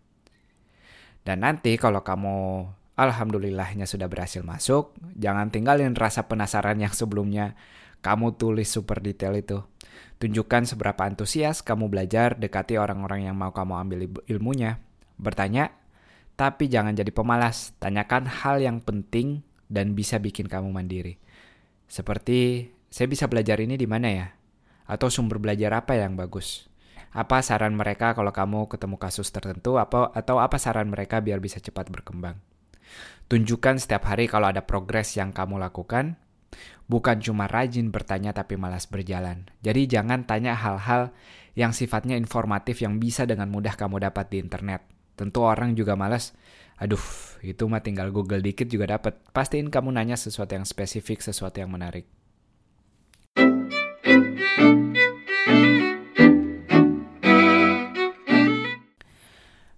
Dan 1.26 1.42
nanti 1.42 1.74
kalau 1.74 2.06
kamu 2.06 2.70
alhamdulillahnya 2.94 3.82
sudah 3.82 4.06
berhasil 4.06 4.46
masuk, 4.46 4.94
jangan 5.18 5.50
tinggalin 5.50 5.98
rasa 5.98 6.30
penasaran 6.30 6.78
yang 6.78 6.94
sebelumnya 6.94 7.58
kamu 7.98 8.38
tulis 8.38 8.70
super 8.70 9.02
detail 9.02 9.34
itu. 9.34 9.58
Tunjukkan 10.22 10.70
seberapa 10.70 11.02
antusias 11.02 11.66
kamu 11.66 11.90
belajar, 11.90 12.38
dekati 12.38 12.78
orang-orang 12.78 13.26
yang 13.26 13.34
mau 13.34 13.50
kamu 13.50 13.74
ambil 13.82 13.98
ilmunya. 14.30 14.78
Bertanya, 15.18 15.74
tapi 16.38 16.70
jangan 16.70 16.94
jadi 16.94 17.10
pemalas. 17.10 17.74
Tanyakan 17.82 18.30
hal 18.30 18.62
yang 18.62 18.78
penting 18.78 19.42
dan 19.68 19.96
bisa 19.96 20.20
bikin 20.20 20.46
kamu 20.48 20.70
mandiri. 20.70 21.16
Seperti 21.88 22.70
saya 22.88 23.06
bisa 23.10 23.26
belajar 23.26 23.60
ini 23.60 23.74
di 23.74 23.84
mana 23.88 24.08
ya? 24.10 24.28
Atau 24.84 25.08
sumber 25.08 25.40
belajar 25.40 25.72
apa 25.74 25.96
yang 25.96 26.14
bagus? 26.14 26.68
Apa 27.14 27.40
saran 27.46 27.78
mereka 27.78 28.12
kalau 28.12 28.34
kamu 28.34 28.66
ketemu 28.66 28.96
kasus 28.98 29.30
tertentu 29.30 29.78
apa 29.78 30.10
atau 30.10 30.42
apa 30.42 30.58
saran 30.58 30.90
mereka 30.90 31.22
biar 31.22 31.38
bisa 31.38 31.62
cepat 31.62 31.88
berkembang? 31.88 32.38
Tunjukkan 33.30 33.80
setiap 33.80 34.04
hari 34.10 34.28
kalau 34.28 34.50
ada 34.50 34.66
progres 34.66 35.16
yang 35.16 35.32
kamu 35.32 35.56
lakukan, 35.56 36.20
bukan 36.90 37.16
cuma 37.22 37.48
rajin 37.48 37.88
bertanya 37.88 38.36
tapi 38.36 38.60
malas 38.60 38.84
berjalan. 38.84 39.48
Jadi 39.64 39.88
jangan 39.88 40.28
tanya 40.28 40.52
hal-hal 40.52 41.14
yang 41.54 41.70
sifatnya 41.70 42.18
informatif 42.18 42.82
yang 42.82 42.98
bisa 42.98 43.24
dengan 43.24 43.48
mudah 43.48 43.78
kamu 43.78 44.02
dapat 44.02 44.28
di 44.28 44.42
internet. 44.42 44.82
Tentu 45.14 45.46
orang 45.46 45.78
juga 45.78 45.94
malas 45.94 46.34
Aduh, 46.74 47.02
itu 47.46 47.70
mah 47.70 47.86
tinggal 47.86 48.10
Google 48.10 48.42
dikit 48.42 48.66
juga 48.66 48.98
dapat. 48.98 49.14
Pastiin 49.30 49.70
kamu 49.70 49.94
nanya 49.94 50.18
sesuatu 50.18 50.58
yang 50.58 50.66
spesifik, 50.66 51.22
sesuatu 51.22 51.62
yang 51.62 51.70
menarik. 51.70 52.10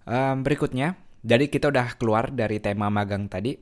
Um, 0.07 0.41
berikutnya, 0.41 0.97
jadi 1.21 1.53
kita 1.53 1.69
udah 1.69 2.01
keluar 2.01 2.33
dari 2.33 2.65
tema 2.65 2.89
magang 2.89 3.29
tadi, 3.29 3.61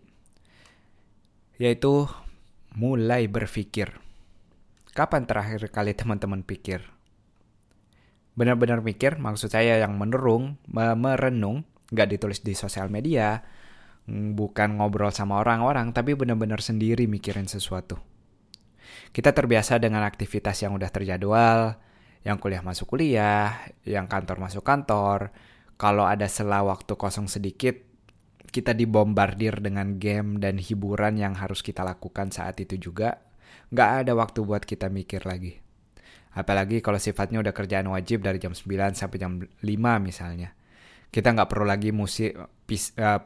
yaitu 1.58 2.06
mulai 2.78 3.26
berpikir. 3.26 3.98
Kapan 4.94 5.26
terakhir 5.26 5.66
kali 5.74 5.90
teman-teman 5.90 6.46
pikir? 6.46 6.86
Benar-benar 8.38 8.78
mikir, 8.78 9.18
maksud 9.18 9.50
saya 9.50 9.82
yang 9.82 9.98
menerung, 9.98 10.54
merenung, 10.70 11.66
nggak 11.94 12.18
ditulis 12.18 12.42
di 12.42 12.52
sosial 12.58 12.90
media, 12.90 13.40
mm, 14.10 14.34
bukan 14.34 14.76
ngobrol 14.76 15.14
sama 15.14 15.38
orang-orang, 15.40 15.94
tapi 15.94 16.18
benar-benar 16.18 16.60
sendiri 16.60 17.06
mikirin 17.06 17.46
sesuatu. 17.46 17.96
Kita 19.14 19.30
terbiasa 19.30 19.78
dengan 19.78 20.02
aktivitas 20.02 20.58
yang 20.66 20.74
udah 20.74 20.90
terjadwal, 20.90 21.78
yang 22.26 22.36
kuliah 22.42 22.60
masuk 22.66 22.98
kuliah, 22.98 23.62
yang 23.86 24.10
kantor 24.10 24.42
masuk 24.42 24.66
kantor. 24.66 25.30
Kalau 25.78 26.06
ada 26.06 26.26
sela 26.26 26.62
waktu 26.66 26.98
kosong 26.98 27.30
sedikit, 27.30 27.78
kita 28.50 28.74
dibombardir 28.74 29.58
dengan 29.62 29.98
game 29.98 30.38
dan 30.38 30.58
hiburan 30.58 31.18
yang 31.18 31.34
harus 31.38 31.62
kita 31.62 31.82
lakukan 31.82 32.30
saat 32.34 32.58
itu 32.62 32.78
juga. 32.78 33.22
Nggak 33.70 33.90
ada 34.06 34.12
waktu 34.14 34.42
buat 34.46 34.62
kita 34.62 34.90
mikir 34.90 35.26
lagi. 35.26 35.58
Apalagi 36.34 36.82
kalau 36.82 36.98
sifatnya 36.98 37.38
udah 37.38 37.54
kerjaan 37.54 37.86
wajib 37.90 38.22
dari 38.26 38.42
jam 38.42 38.50
9 38.50 38.98
sampai 38.98 39.18
jam 39.22 39.38
5 39.38 39.62
misalnya 40.02 40.54
kita 41.14 41.30
nggak 41.30 41.46
perlu 41.46 41.62
lagi 41.62 41.94
musik 41.94 42.34
uh, 42.34 42.50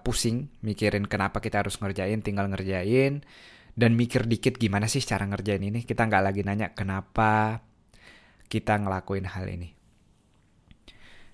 pusing 0.05 0.53
mikirin 0.61 1.09
kenapa 1.09 1.41
kita 1.41 1.65
harus 1.65 1.81
ngerjain 1.81 2.21
tinggal 2.21 2.45
ngerjain 2.53 3.25
dan 3.73 3.97
mikir 3.97 4.29
dikit 4.29 4.61
gimana 4.61 4.85
sih 4.93 5.01
cara 5.01 5.25
ngerjain 5.25 5.65
ini. 5.65 5.89
Kita 5.89 6.05
nggak 6.05 6.21
lagi 6.21 6.45
nanya 6.45 6.77
kenapa 6.77 7.65
kita 8.53 8.77
ngelakuin 8.77 9.25
hal 9.25 9.49
ini? 9.49 9.73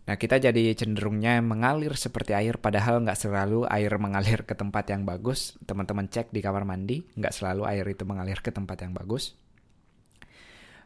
Nah 0.04 0.14
kita 0.14 0.38
jadi 0.38 0.76
cenderungnya 0.78 1.42
mengalir 1.42 1.98
seperti 1.98 2.38
air 2.38 2.62
padahal 2.62 3.02
nggak 3.02 3.18
selalu 3.18 3.66
air 3.66 3.90
mengalir 3.98 4.46
ke 4.46 4.54
tempat 4.54 4.94
yang 4.94 5.02
bagus. 5.02 5.58
Teman-teman 5.66 6.06
cek 6.06 6.30
di 6.30 6.38
kamar 6.38 6.62
mandi 6.62 7.02
nggak 7.18 7.34
selalu 7.34 7.66
air 7.66 7.86
itu 7.90 8.06
mengalir 8.06 8.38
ke 8.38 8.54
tempat 8.54 8.78
yang 8.78 8.94
bagus. 8.94 9.34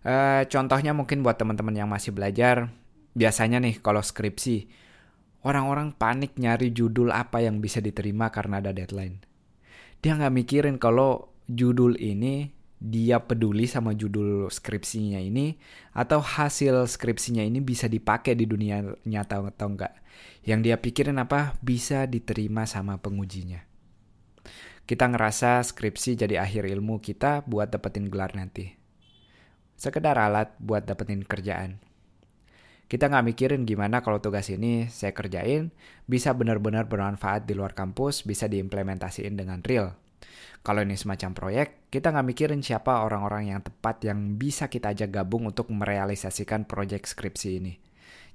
Uh, 0.00 0.48
contohnya 0.48 0.96
mungkin 0.96 1.20
buat 1.20 1.37
teman-teman 1.37 1.76
yang 1.76 1.90
masih 1.92 2.16
belajar 2.16 2.72
biasanya 3.12 3.60
nih 3.60 3.82
kalau 3.84 4.00
skripsi 4.00 4.88
Orang-orang 5.47 5.95
panik 5.95 6.35
nyari 6.35 6.75
judul 6.75 7.14
apa 7.14 7.38
yang 7.38 7.62
bisa 7.62 7.78
diterima 7.78 8.28
karena 8.35 8.59
ada 8.59 8.75
deadline. 8.75 9.23
Dia 10.02 10.18
nggak 10.18 10.35
mikirin 10.35 10.76
kalau 10.78 11.30
judul 11.47 11.95
ini 11.99 12.50
dia 12.78 13.18
peduli 13.18 13.66
sama 13.66 13.90
judul 13.95 14.47
skripsinya 14.54 15.18
ini 15.18 15.59
atau 15.90 16.23
hasil 16.23 16.87
skripsinya 16.87 17.42
ini 17.42 17.59
bisa 17.59 17.90
dipakai 17.90 18.38
di 18.38 18.47
dunia 18.47 18.83
nyata 19.02 19.42
atau 19.42 19.75
enggak. 19.75 19.95
Yang 20.47 20.61
dia 20.62 20.76
pikirin 20.78 21.18
apa 21.18 21.59
bisa 21.62 22.07
diterima 22.07 22.66
sama 22.66 22.99
pengujinya. 22.99 23.66
kita 24.88 25.04
ngerasa 25.04 25.61
skripsi 25.68 26.16
jadi 26.16 26.40
akhir 26.40 26.64
ilmu 26.64 26.97
kita 27.04 27.45
buat 27.45 27.68
dapetin 27.68 28.09
gelar 28.09 28.33
nanti. 28.33 28.73
Sekedar 29.76 30.16
alat 30.16 30.57
buat 30.57 30.88
dapetin 30.88 31.28
kerjaan. 31.28 31.76
Kita 32.88 33.12
nggak 33.12 33.26
mikirin 33.37 33.68
gimana 33.68 34.00
kalau 34.00 34.16
tugas 34.16 34.49
ini 34.49 34.88
saya 34.88 35.12
kerjain 35.12 35.68
bisa 36.09 36.33
benar-benar 36.33 36.88
bermanfaat 36.88 37.45
di 37.45 37.52
luar 37.52 37.76
kampus, 37.76 38.25
bisa 38.25 38.49
diimplementasiin 38.49 39.37
dengan 39.37 39.61
real. 39.61 39.92
Kalau 40.64 40.80
ini 40.80 40.97
semacam 40.97 41.37
proyek, 41.37 41.92
kita 41.92 42.11
nggak 42.11 42.26
mikirin 42.33 42.64
siapa 42.64 43.04
orang-orang 43.04 43.52
yang 43.52 43.61
tepat 43.61 44.09
yang 44.09 44.40
bisa 44.40 44.73
kita 44.73 44.97
ajak 44.97 45.21
gabung 45.21 45.45
untuk 45.45 45.68
merealisasikan 45.68 46.64
proyek 46.64 47.04
skripsi 47.04 47.49
ini. 47.61 47.76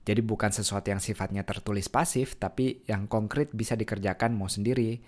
Jadi 0.06 0.22
bukan 0.22 0.54
sesuatu 0.54 0.92
yang 0.94 1.02
sifatnya 1.02 1.42
tertulis 1.48 1.90
pasif, 1.90 2.38
tapi 2.38 2.86
yang 2.86 3.10
konkret 3.10 3.50
bisa 3.58 3.74
dikerjakan 3.74 4.38
mau 4.38 4.52
sendiri, 4.52 5.02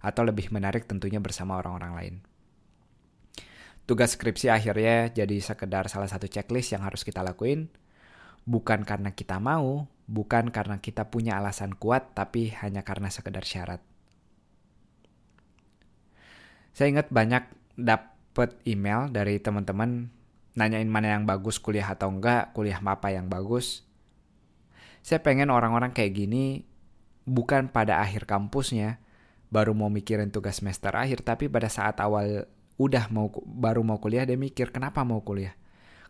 atau 0.00 0.24
lebih 0.24 0.48
menarik 0.54 0.88
tentunya 0.88 1.20
bersama 1.20 1.60
orang-orang 1.60 1.92
lain. 1.92 2.14
Tugas 3.84 4.16
skripsi 4.16 4.48
akhirnya 4.48 5.12
jadi 5.12 5.36
sekedar 5.42 5.90
salah 5.92 6.08
satu 6.08 6.30
checklist 6.30 6.72
yang 6.72 6.86
harus 6.86 7.02
kita 7.02 7.20
lakuin, 7.26 7.68
bukan 8.44 8.84
karena 8.84 9.12
kita 9.12 9.40
mau, 9.42 9.88
bukan 10.10 10.50
karena 10.50 10.82
kita 10.82 11.08
punya 11.08 11.38
alasan 11.38 11.76
kuat, 11.76 12.12
tapi 12.16 12.52
hanya 12.60 12.82
karena 12.82 13.12
sekedar 13.12 13.46
syarat. 13.46 13.80
Saya 16.74 16.96
ingat 16.96 17.10
banyak 17.10 17.44
dapet 17.76 18.56
email 18.64 19.10
dari 19.10 19.42
teman-teman 19.42 20.10
nanyain 20.54 20.88
mana 20.90 21.14
yang 21.18 21.24
bagus 21.26 21.62
kuliah 21.62 21.86
atau 21.94 22.10
enggak, 22.10 22.50
kuliah 22.56 22.78
apa 22.82 23.14
yang 23.14 23.30
bagus. 23.30 23.86
Saya 25.00 25.22
pengen 25.24 25.48
orang-orang 25.48 25.94
kayak 25.96 26.12
gini 26.12 26.66
bukan 27.24 27.70
pada 27.70 28.02
akhir 28.02 28.26
kampusnya, 28.26 29.00
baru 29.48 29.72
mau 29.74 29.88
mikirin 29.88 30.30
tugas 30.34 30.58
semester 30.58 30.92
akhir, 30.94 31.22
tapi 31.22 31.46
pada 31.46 31.70
saat 31.70 31.98
awal 32.02 32.46
udah 32.80 33.12
mau 33.12 33.28
baru 33.44 33.84
mau 33.84 34.00
kuliah 34.00 34.24
dia 34.24 34.40
mikir 34.40 34.72
kenapa 34.72 35.04
mau 35.04 35.20
kuliah. 35.20 35.52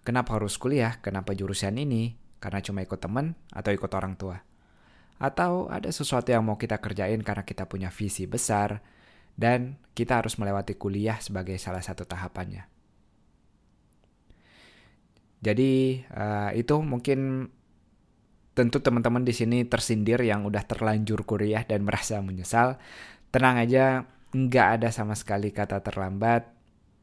Kenapa 0.00 0.40
harus 0.40 0.57
kuliah? 0.57 0.97
Kenapa 1.04 1.37
jurusan 1.37 1.76
ini? 1.76 2.16
Karena 2.40 2.64
cuma 2.64 2.80
ikut 2.80 3.00
teman 3.00 3.37
atau 3.52 3.71
ikut 3.71 3.92
orang 3.92 4.16
tua? 4.16 4.40
Atau 5.21 5.69
ada 5.69 5.92
sesuatu 5.92 6.33
yang 6.33 6.49
mau 6.49 6.57
kita 6.57 6.80
kerjain 6.80 7.21
karena 7.21 7.45
kita 7.45 7.69
punya 7.69 7.92
visi 7.92 8.25
besar 8.25 8.80
dan 9.37 9.76
kita 9.92 10.25
harus 10.25 10.40
melewati 10.40 10.80
kuliah 10.80 11.21
sebagai 11.21 11.61
salah 11.61 11.85
satu 11.85 12.09
tahapannya. 12.09 12.64
Jadi 15.40 16.04
uh, 16.12 16.52
itu 16.52 16.76
mungkin 16.85 17.49
tentu 18.52 18.85
teman-teman 18.85 19.25
di 19.25 19.33
sini 19.33 19.64
tersindir 19.64 20.21
yang 20.21 20.45
udah 20.45 20.64
terlanjur 20.69 21.25
kuliah 21.25 21.64
dan 21.64 21.85
merasa 21.85 22.21
menyesal. 22.21 22.76
Tenang 23.33 23.57
aja, 23.57 24.04
nggak 24.37 24.69
ada 24.80 24.88
sama 24.92 25.16
sekali 25.16 25.49
kata 25.49 25.80
terlambat. 25.80 26.60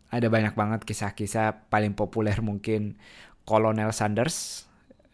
Ada 0.08 0.32
banyak 0.32 0.56
banget 0.56 0.82
kisah-kisah 0.88 1.68
paling 1.68 1.92
populer 1.92 2.40
mungkin 2.40 2.96
Kolonel 3.44 3.92
Sanders. 3.92 4.68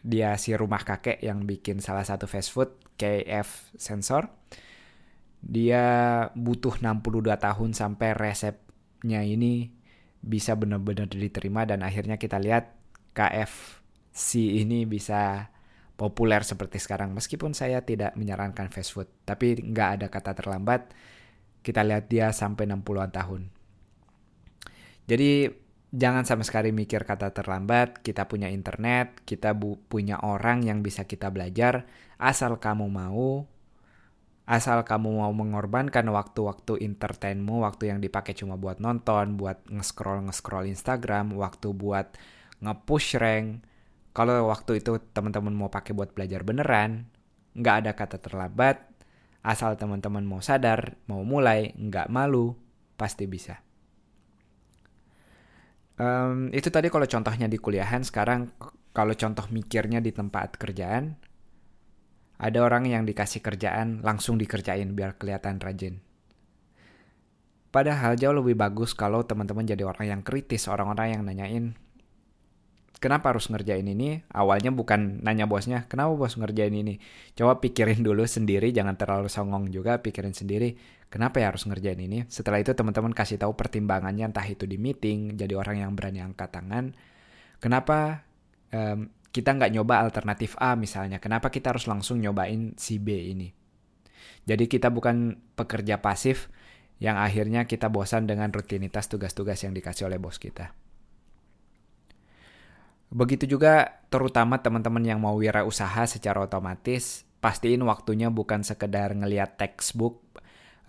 Dia 0.04 0.36
si 0.36 0.52
rumah 0.54 0.84
kakek 0.84 1.18
yang 1.24 1.48
bikin 1.48 1.80
salah 1.80 2.04
satu 2.04 2.28
fast 2.28 2.52
food, 2.52 2.70
KF 3.00 3.74
Sensor. 3.74 4.30
Dia 5.44 5.84
butuh 6.32 6.78
62 6.78 7.24
tahun 7.36 7.70
sampai 7.72 8.16
resepnya 8.16 9.24
ini 9.24 9.72
bisa 10.24 10.56
benar-benar 10.56 11.12
diterima 11.12 11.68
dan 11.68 11.84
akhirnya 11.84 12.16
kita 12.16 12.40
lihat 12.40 12.72
KFC 13.12 14.64
ini 14.64 14.88
bisa 14.88 15.52
populer 15.94 16.42
seperti 16.42 16.82
sekarang. 16.82 17.14
Meskipun 17.14 17.54
saya 17.54 17.82
tidak 17.86 18.18
menyarankan 18.18 18.70
fast 18.70 18.94
food, 18.94 19.08
tapi 19.22 19.58
nggak 19.58 19.88
ada 20.00 20.06
kata 20.10 20.34
terlambat. 20.34 20.90
Kita 21.64 21.80
lihat 21.80 22.10
dia 22.10 22.28
sampai 22.34 22.68
60-an 22.68 23.10
tahun. 23.14 23.53
Jadi 25.04 25.48
jangan 25.92 26.24
sama 26.24 26.42
sekali 26.42 26.72
mikir 26.72 27.04
kata 27.04 27.30
terlambat. 27.30 28.00
Kita 28.00 28.26
punya 28.26 28.48
internet, 28.48 29.22
kita 29.28 29.52
punya 29.88 30.20
orang 30.24 30.64
yang 30.64 30.80
bisa 30.80 31.04
kita 31.04 31.28
belajar. 31.28 31.84
Asal 32.16 32.56
kamu 32.56 32.88
mau, 32.88 33.44
asal 34.44 34.84
kamu 34.84 35.24
mau 35.24 35.32
mengorbankan 35.32 36.04
waktu-waktu 36.08 36.84
entertainmu, 36.84 37.64
waktu 37.64 37.92
yang 37.92 37.98
dipakai 38.00 38.36
cuma 38.36 38.60
buat 38.60 38.80
nonton, 38.80 39.40
buat 39.40 39.64
nge-scroll 39.68 40.28
nge-scroll 40.28 40.68
Instagram, 40.68 41.32
waktu 41.36 41.72
buat 41.72 42.16
nge-push 42.60 43.20
rank, 43.20 43.64
kalau 44.14 44.46
waktu 44.48 44.78
itu 44.78 45.00
teman-teman 45.10 45.50
mau 45.50 45.68
pakai 45.72 45.90
buat 45.90 46.14
belajar 46.14 46.46
beneran, 46.46 47.10
nggak 47.58 47.76
ada 47.82 47.92
kata 47.98 48.16
terlambat, 48.22 48.78
asal 49.42 49.74
teman-teman 49.74 50.22
mau 50.22 50.38
sadar, 50.38 50.94
mau 51.10 51.26
mulai, 51.26 51.74
nggak 51.74 52.08
malu, 52.14 52.54
pasti 52.94 53.26
bisa. 53.26 53.58
Um, 55.94 56.50
itu 56.50 56.74
tadi 56.74 56.90
kalau 56.90 57.06
contohnya 57.06 57.46
di 57.46 57.54
kuliahan, 57.54 58.02
sekarang 58.02 58.50
kalau 58.90 59.14
contoh 59.14 59.46
mikirnya 59.50 60.02
di 60.02 60.10
tempat 60.10 60.58
kerjaan, 60.58 61.14
ada 62.38 62.58
orang 62.66 62.90
yang 62.90 63.06
dikasih 63.06 63.42
kerjaan 63.42 64.02
langsung 64.02 64.34
dikerjain 64.34 64.90
biar 64.94 65.14
kelihatan 65.14 65.62
rajin. 65.62 66.02
Padahal 67.70 68.14
jauh 68.14 68.34
lebih 68.34 68.54
bagus 68.54 68.94
kalau 68.94 69.26
teman-teman 69.26 69.66
jadi 69.66 69.82
orang 69.82 70.06
yang 70.06 70.22
kritis, 70.22 70.70
orang-orang 70.70 71.18
yang 71.18 71.22
nanyain, 71.26 71.74
kenapa 72.98 73.34
harus 73.34 73.50
ngerjain 73.50 73.84
ini? 73.86 74.22
Awalnya 74.30 74.70
bukan 74.70 75.22
nanya 75.22 75.46
bosnya, 75.46 75.86
kenapa 75.90 76.14
bos 76.14 76.34
ngerjain 76.38 76.74
ini? 76.74 76.98
Coba 77.34 77.58
pikirin 77.58 78.00
dulu 78.02 78.24
sendiri, 78.24 78.70
jangan 78.70 78.94
terlalu 78.94 79.30
songong 79.30 79.70
juga, 79.70 79.98
pikirin 80.00 80.34
sendiri, 80.34 80.78
kenapa 81.10 81.42
ya 81.42 81.50
harus 81.54 81.66
ngerjain 81.66 81.98
ini? 81.98 82.26
Setelah 82.26 82.62
itu 82.62 82.74
teman-teman 82.74 83.12
kasih 83.14 83.38
tahu 83.40 83.54
pertimbangannya, 83.54 84.30
entah 84.30 84.46
itu 84.46 84.66
di 84.66 84.78
meeting, 84.78 85.38
jadi 85.38 85.54
orang 85.54 85.82
yang 85.82 85.92
berani 85.94 86.22
angkat 86.22 86.50
tangan. 86.54 86.94
Kenapa 87.58 88.26
um, 88.74 89.10
kita 89.34 89.50
nggak 89.50 89.72
nyoba 89.74 90.04
alternatif 90.04 90.54
A 90.62 90.78
misalnya? 90.78 91.18
Kenapa 91.18 91.50
kita 91.50 91.74
harus 91.74 91.90
langsung 91.90 92.22
nyobain 92.22 92.78
si 92.78 93.02
B 93.02 93.34
ini? 93.34 93.48
Jadi 94.44 94.68
kita 94.68 94.92
bukan 94.92 95.40
pekerja 95.56 96.04
pasif 96.04 96.52
yang 97.00 97.18
akhirnya 97.18 97.66
kita 97.66 97.90
bosan 97.90 98.28
dengan 98.28 98.52
rutinitas 98.52 99.10
tugas-tugas 99.10 99.58
yang 99.64 99.72
dikasih 99.74 100.06
oleh 100.06 100.20
bos 100.20 100.38
kita. 100.38 100.83
Begitu 103.14 103.46
juga 103.46 104.02
terutama 104.10 104.58
teman-teman 104.58 105.06
yang 105.06 105.22
mau 105.22 105.38
wirausaha 105.38 106.02
secara 106.10 106.42
otomatis, 106.42 107.22
pastiin 107.38 107.86
waktunya 107.86 108.26
bukan 108.26 108.66
sekedar 108.66 109.14
ngeliat 109.14 109.54
textbook 109.54 110.18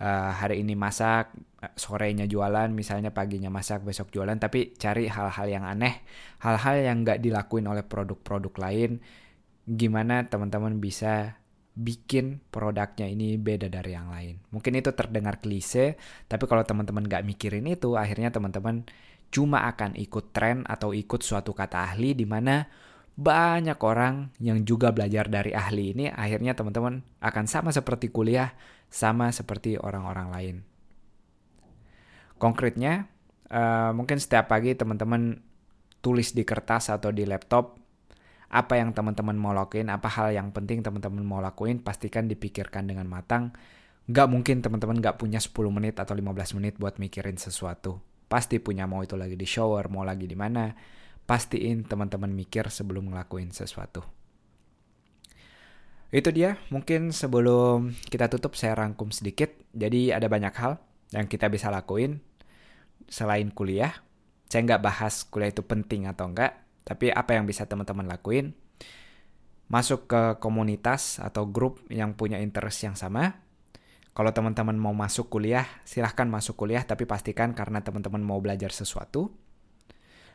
uh, 0.02 0.34
hari 0.34 0.66
ini 0.66 0.74
masak, 0.74 1.30
sorenya 1.78 2.26
jualan, 2.26 2.66
misalnya 2.74 3.14
paginya 3.14 3.46
masak, 3.46 3.86
besok 3.86 4.10
jualan, 4.10 4.34
tapi 4.42 4.74
cari 4.74 5.06
hal-hal 5.06 5.46
yang 5.46 5.64
aneh, 5.64 6.02
hal-hal 6.42 6.82
yang 6.82 7.06
nggak 7.06 7.22
dilakuin 7.22 7.70
oleh 7.70 7.86
produk-produk 7.86 8.54
lain, 8.58 8.98
gimana 9.62 10.26
teman-teman 10.26 10.82
bisa 10.82 11.38
bikin 11.76 12.40
produknya 12.48 13.04
ini 13.04 13.36
beda 13.36 13.68
dari 13.68 13.92
yang 13.92 14.08
lain. 14.08 14.40
Mungkin 14.48 14.80
itu 14.80 14.90
terdengar 14.96 15.38
klise, 15.38 16.00
tapi 16.24 16.48
kalau 16.48 16.64
teman-teman 16.64 17.04
nggak 17.04 17.22
mikirin 17.22 17.68
itu, 17.68 17.94
akhirnya 17.94 18.32
teman-teman 18.32 18.88
cuma 19.30 19.66
akan 19.68 19.98
ikut 19.98 20.32
tren 20.32 20.62
atau 20.64 20.94
ikut 20.94 21.20
suatu 21.20 21.52
kata 21.52 21.92
ahli 21.92 22.14
di 22.14 22.24
mana 22.24 22.64
banyak 23.16 23.80
orang 23.80 24.36
yang 24.44 24.60
juga 24.68 24.92
belajar 24.92 25.32
dari 25.32 25.56
ahli 25.56 25.96
ini 25.96 26.12
akhirnya 26.12 26.52
teman-teman 26.52 27.00
akan 27.24 27.44
sama 27.48 27.72
seperti 27.72 28.12
kuliah, 28.12 28.52
sama 28.92 29.32
seperti 29.32 29.80
orang-orang 29.80 30.28
lain. 30.28 30.56
Konkretnya, 32.36 33.08
uh, 33.48 33.96
mungkin 33.96 34.20
setiap 34.20 34.52
pagi 34.52 34.76
teman-teman 34.76 35.40
tulis 36.04 36.36
di 36.36 36.44
kertas 36.44 36.92
atau 36.92 37.08
di 37.08 37.24
laptop 37.24 37.80
apa 38.52 38.78
yang 38.78 38.92
teman-teman 38.92 39.34
mau 39.34 39.56
lakuin, 39.56 39.88
apa 39.88 40.12
hal 40.12 40.36
yang 40.36 40.52
penting 40.52 40.84
teman-teman 40.84 41.24
mau 41.24 41.40
lakuin, 41.40 41.80
pastikan 41.80 42.28
dipikirkan 42.28 42.84
dengan 42.84 43.08
matang. 43.08 43.56
Gak 44.06 44.28
mungkin 44.28 44.60
teman-teman 44.60 45.00
gak 45.02 45.18
punya 45.18 45.40
10 45.40 45.56
menit 45.72 45.98
atau 45.98 46.14
15 46.14 46.60
menit 46.60 46.78
buat 46.78 47.00
mikirin 47.00 47.40
sesuatu 47.40 47.98
Pasti 48.26 48.58
punya 48.58 48.90
mau 48.90 49.06
itu 49.06 49.14
lagi 49.14 49.38
di 49.38 49.46
shower, 49.46 49.86
mau 49.86 50.02
lagi 50.02 50.26
di 50.26 50.34
mana. 50.34 50.74
Pastiin 51.26 51.86
teman-teman 51.86 52.30
mikir 52.30 52.70
sebelum 52.70 53.10
ngelakuin 53.10 53.50
sesuatu. 53.50 54.02
Itu 56.10 56.30
dia, 56.30 56.54
mungkin 56.70 57.10
sebelum 57.10 57.94
kita 58.06 58.30
tutup 58.30 58.54
saya 58.54 58.78
rangkum 58.78 59.10
sedikit. 59.10 59.50
Jadi 59.74 60.14
ada 60.14 60.30
banyak 60.30 60.54
hal 60.54 60.78
yang 61.10 61.26
kita 61.26 61.50
bisa 61.50 61.70
lakuin 61.70 62.22
selain 63.10 63.50
kuliah. 63.50 63.94
Saya 64.46 64.62
nggak 64.62 64.82
bahas 64.82 65.26
kuliah 65.26 65.50
itu 65.50 65.66
penting 65.66 66.06
atau 66.06 66.30
enggak, 66.30 66.54
tapi 66.86 67.10
apa 67.10 67.34
yang 67.34 67.46
bisa 67.46 67.66
teman-teman 67.66 68.06
lakuin. 68.06 68.54
Masuk 69.66 70.06
ke 70.06 70.38
komunitas 70.38 71.18
atau 71.18 71.50
grup 71.50 71.82
yang 71.90 72.14
punya 72.14 72.38
interest 72.38 72.86
yang 72.86 72.94
sama, 72.94 73.42
kalau 74.16 74.32
teman-teman 74.32 74.80
mau 74.80 74.96
masuk 74.96 75.28
kuliah, 75.28 75.68
silahkan 75.84 76.24
masuk 76.24 76.56
kuliah 76.56 76.80
tapi 76.88 77.04
pastikan 77.04 77.52
karena 77.52 77.84
teman-teman 77.84 78.24
mau 78.24 78.40
belajar 78.40 78.72
sesuatu 78.72 79.28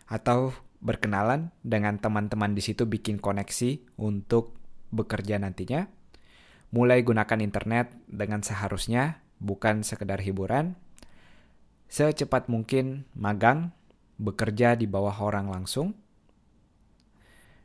atau 0.06 0.54
berkenalan 0.86 1.50
dengan 1.66 1.98
teman-teman 1.98 2.54
di 2.54 2.62
situ 2.62 2.86
bikin 2.86 3.18
koneksi 3.18 3.98
untuk 3.98 4.54
bekerja 4.94 5.42
nantinya. 5.42 5.90
Mulai 6.70 7.02
gunakan 7.02 7.42
internet 7.42 7.90
dengan 8.06 8.46
seharusnya, 8.46 9.26
bukan 9.42 9.82
sekedar 9.82 10.22
hiburan. 10.22 10.78
secepat 11.90 12.48
mungkin 12.54 13.10
magang, 13.18 13.74
bekerja 14.22 14.78
di 14.78 14.86
bawah 14.86 15.18
orang 15.26 15.50
langsung. 15.50 15.98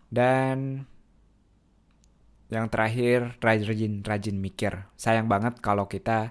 Dan 0.08 0.88
yang 2.46 2.70
terakhir, 2.70 3.34
rajin-rajin 3.42 4.38
mikir. 4.38 4.86
Sayang 4.94 5.26
banget 5.26 5.58
kalau 5.58 5.90
kita 5.90 6.30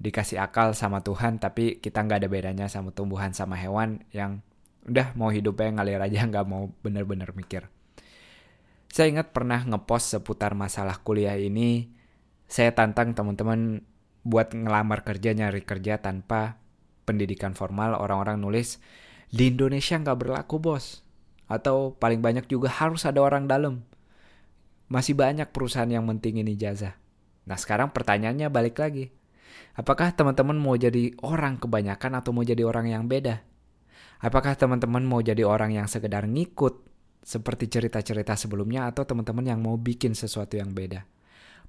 dikasih 0.00 0.40
akal 0.40 0.72
sama 0.72 1.04
Tuhan, 1.04 1.36
tapi 1.36 1.76
kita 1.76 2.00
nggak 2.00 2.24
ada 2.24 2.28
bedanya 2.32 2.66
sama 2.72 2.88
tumbuhan 2.96 3.36
sama 3.36 3.60
hewan 3.60 4.00
yang 4.16 4.40
udah 4.88 5.12
mau 5.12 5.28
hidupnya 5.28 5.76
ngalir 5.76 6.00
aja, 6.00 6.24
nggak 6.30 6.46
mau 6.48 6.72
bener-bener 6.80 7.36
mikir. 7.36 7.68
Saya 8.90 9.12
ingat 9.12 9.30
pernah 9.30 9.62
ngepost 9.62 10.18
seputar 10.18 10.56
masalah 10.58 10.98
kuliah 10.98 11.38
ini. 11.38 11.94
Saya 12.50 12.74
tantang 12.74 13.14
teman-teman 13.14 13.86
buat 14.26 14.50
ngelamar 14.50 15.06
kerja, 15.06 15.30
nyari 15.30 15.62
kerja 15.62 16.02
tanpa 16.02 16.58
pendidikan 17.06 17.54
formal. 17.54 17.94
Orang-orang 17.94 18.42
nulis, 18.42 18.82
di 19.30 19.54
Indonesia 19.54 19.94
nggak 19.94 20.18
berlaku 20.18 20.58
bos. 20.58 21.06
Atau 21.46 21.94
paling 22.02 22.18
banyak 22.18 22.50
juga 22.50 22.66
harus 22.66 23.06
ada 23.06 23.22
orang 23.22 23.46
dalam. 23.46 23.86
Masih 24.90 25.14
banyak 25.14 25.54
perusahaan 25.54 25.88
yang 25.88 26.02
mentingin 26.04 26.50
ijazah. 26.50 26.98
Nah 27.46 27.56
sekarang 27.56 27.94
pertanyaannya 27.94 28.50
balik 28.50 28.82
lagi. 28.82 29.14
Apakah 29.78 30.10
teman-teman 30.12 30.58
mau 30.58 30.74
jadi 30.74 31.14
orang 31.22 31.62
kebanyakan 31.62 32.18
atau 32.18 32.34
mau 32.34 32.42
jadi 32.42 32.66
orang 32.66 32.90
yang 32.90 33.06
beda? 33.06 33.40
Apakah 34.20 34.58
teman-teman 34.58 35.06
mau 35.06 35.22
jadi 35.22 35.46
orang 35.46 35.72
yang 35.78 35.86
sekedar 35.86 36.26
ngikut 36.26 36.90
seperti 37.20 37.68
cerita-cerita 37.68 38.36
sebelumnya 38.36 38.88
atau 38.88 39.04
teman-teman 39.04 39.44
yang 39.44 39.60
mau 39.60 39.76
bikin 39.76 40.16
sesuatu 40.16 40.56
yang 40.56 40.72
beda. 40.72 41.04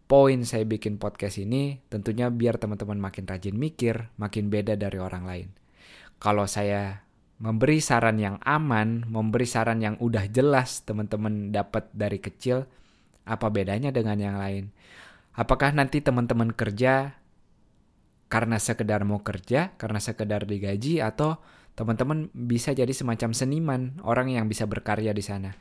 Poin 0.08 0.44
saya 0.44 0.68
bikin 0.68 1.00
podcast 1.00 1.40
ini 1.40 1.80
tentunya 1.88 2.28
biar 2.28 2.60
teman-teman 2.60 3.00
makin 3.00 3.24
rajin 3.28 3.56
mikir, 3.56 4.12
makin 4.20 4.52
beda 4.52 4.76
dari 4.76 5.00
orang 5.00 5.24
lain. 5.24 5.48
Kalau 6.20 6.48
saya 6.48 7.08
memberi 7.40 7.80
saran 7.80 8.20
yang 8.20 8.38
aman, 8.44 9.08
memberi 9.08 9.48
saran 9.48 9.80
yang 9.80 9.96
udah 10.04 10.28
jelas 10.28 10.84
teman-teman 10.84 11.56
dapat 11.56 11.88
dari 11.96 12.20
kecil, 12.20 12.68
apa 13.26 13.48
bedanya 13.50 13.94
dengan 13.94 14.18
yang 14.18 14.38
lain? 14.38 14.74
Apakah 15.32 15.72
nanti 15.72 16.04
teman-teman 16.04 16.52
kerja 16.52 17.22
karena 18.32 18.56
sekedar 18.64 19.04
mau 19.04 19.20
kerja, 19.20 19.76
karena 19.76 20.00
sekedar 20.00 20.48
digaji, 20.48 21.04
atau 21.04 21.44
teman-teman 21.76 22.32
bisa 22.32 22.72
jadi 22.72 22.92
semacam 22.96 23.36
seniman, 23.36 23.82
orang 24.08 24.32
yang 24.32 24.48
bisa 24.48 24.64
berkarya 24.64 25.12
di 25.12 25.20
sana. 25.20 25.52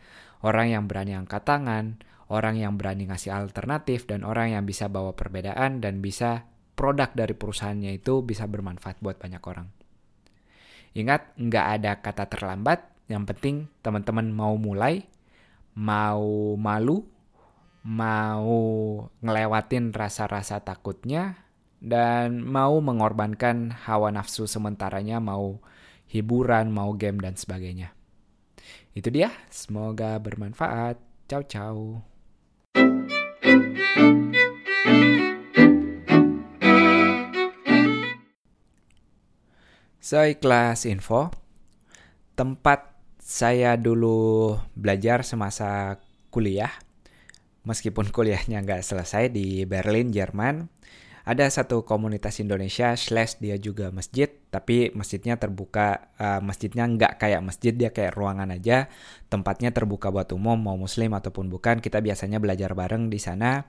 Orang 0.46 0.70
yang 0.70 0.86
berani 0.86 1.18
angkat 1.18 1.42
tangan, 1.42 1.98
orang 2.30 2.62
yang 2.62 2.78
berani 2.78 3.10
ngasih 3.10 3.34
alternatif, 3.34 4.06
dan 4.06 4.22
orang 4.22 4.54
yang 4.54 4.62
bisa 4.62 4.86
bawa 4.86 5.18
perbedaan 5.18 5.82
dan 5.82 5.98
bisa 5.98 6.46
produk 6.78 7.10
dari 7.10 7.34
perusahaannya 7.34 7.98
itu 7.98 8.22
bisa 8.22 8.46
bermanfaat 8.46 9.02
buat 9.02 9.18
banyak 9.18 9.42
orang. 9.42 9.66
Ingat, 10.94 11.34
nggak 11.42 11.66
ada 11.74 11.92
kata 11.98 12.30
terlambat, 12.30 12.86
yang 13.10 13.26
penting 13.26 13.66
teman-teman 13.82 14.30
mau 14.30 14.54
mulai, 14.54 15.10
mau 15.74 16.54
malu, 16.54 17.02
mau 17.80 18.60
ngelewatin 19.24 19.92
rasa-rasa 19.96 20.60
takutnya, 20.60 21.46
dan 21.80 22.44
mau 22.44 22.76
mengorbankan 22.84 23.72
hawa 23.88 24.12
nafsu 24.12 24.44
sementaranya, 24.44 25.16
mau 25.16 25.64
hiburan, 26.12 26.68
mau 26.68 26.92
game, 26.92 27.24
dan 27.24 27.40
sebagainya. 27.40 27.96
Itu 28.92 29.08
dia, 29.08 29.32
semoga 29.48 30.20
bermanfaat. 30.20 31.00
Ciao, 31.30 31.42
ciao. 31.46 32.04
So, 40.00 40.18
kelas 40.26 40.90
info. 40.90 41.30
Tempat 42.34 42.98
saya 43.22 43.78
dulu 43.78 44.58
belajar 44.74 45.22
semasa 45.22 46.02
kuliah, 46.34 46.72
meskipun 47.64 48.08
kuliahnya 48.08 48.64
nggak 48.64 48.82
selesai 48.84 49.28
di 49.32 49.68
Berlin, 49.68 50.08
Jerman, 50.10 50.68
ada 51.30 51.44
satu 51.52 51.84
komunitas 51.84 52.40
Indonesia 52.40 52.96
slash 52.96 53.38
dia 53.38 53.60
juga 53.60 53.92
masjid 53.92 54.26
tapi 54.48 54.90
masjidnya 54.96 55.36
terbuka 55.36 56.10
uh, 56.16 56.40
masjidnya 56.40 56.88
nggak 56.88 57.20
kayak 57.20 57.44
masjid 57.44 57.76
dia 57.76 57.92
kayak 57.92 58.16
ruangan 58.16 58.48
aja 58.50 58.88
tempatnya 59.28 59.70
terbuka 59.70 60.08
buat 60.08 60.32
umum 60.32 60.56
mau 60.56 60.76
muslim 60.80 61.12
ataupun 61.12 61.52
bukan. 61.52 61.78
Kita 61.84 62.00
biasanya 62.00 62.40
belajar 62.40 62.72
bareng 62.72 63.12
di 63.12 63.20
sana. 63.20 63.62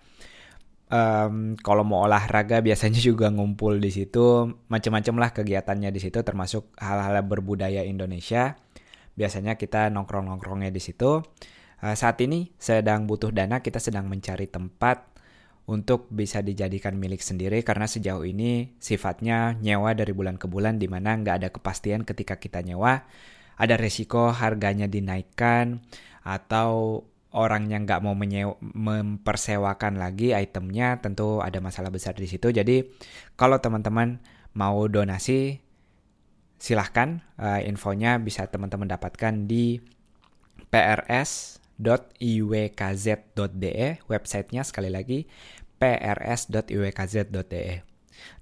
Um, 0.92 1.56
kalau 1.56 1.88
mau 1.88 2.04
olahraga 2.04 2.60
biasanya 2.60 3.00
juga 3.14 3.28
ngumpul 3.30 3.78
di 3.84 3.92
situ. 3.92 4.48
Macam-macam 4.72 5.16
lah 5.20 5.30
kegiatannya 5.36 5.92
di 5.92 6.00
situ 6.00 6.24
termasuk 6.24 6.72
hal-hal 6.80 7.20
berbudaya 7.28 7.84
Indonesia. 7.84 8.56
Biasanya 9.12 9.60
kita 9.60 9.92
nongkrong-nongkrongnya 9.92 10.72
di 10.72 10.80
situ 10.80 11.20
uh, 11.82 11.96
saat 11.98 12.18
ini 12.22 12.54
sedang 12.62 13.10
butuh 13.10 13.34
dana 13.34 13.60
kita 13.60 13.82
sedang 13.82 14.08
mencari 14.08 14.48
tempat 14.48 15.12
untuk 15.70 16.10
bisa 16.10 16.42
dijadikan 16.42 16.98
milik 16.98 17.22
sendiri 17.22 17.62
karena 17.62 17.86
sejauh 17.86 18.26
ini 18.26 18.76
sifatnya 18.82 19.56
nyewa 19.62 19.94
dari 19.94 20.12
bulan 20.12 20.36
ke 20.36 20.50
bulan 20.50 20.82
di 20.82 20.90
mana 20.90 21.14
nggak 21.16 21.36
ada 21.38 21.50
kepastian 21.54 22.02
ketika 22.04 22.42
kita 22.42 22.66
nyewa. 22.66 23.06
Ada 23.62 23.78
resiko 23.78 24.34
harganya 24.34 24.90
dinaikkan 24.90 25.86
atau 26.26 27.06
orang 27.32 27.70
yang 27.70 27.86
nggak 27.86 28.02
mau 28.02 28.18
menyewa, 28.18 28.58
mempersewakan 28.60 30.02
lagi 30.02 30.34
itemnya 30.34 31.00
tentu 31.00 31.40
ada 31.40 31.62
masalah 31.62 31.94
besar 31.94 32.18
di 32.18 32.26
situ. 32.26 32.50
Jadi 32.50 32.84
kalau 33.38 33.62
teman-teman 33.62 34.18
mau 34.58 34.90
donasi 34.90 35.62
silahkan 36.58 37.22
uh, 37.38 37.62
infonya 37.62 38.18
bisa 38.20 38.50
teman-teman 38.50 38.90
dapatkan 38.90 39.46
di 39.50 39.82
prs 40.70 41.61
prs.iwkz.de 41.82 43.26
websitenya 44.06 44.62
sekali 44.62 44.94
lagi 44.94 45.26
prs.iwkz.de 45.82 47.66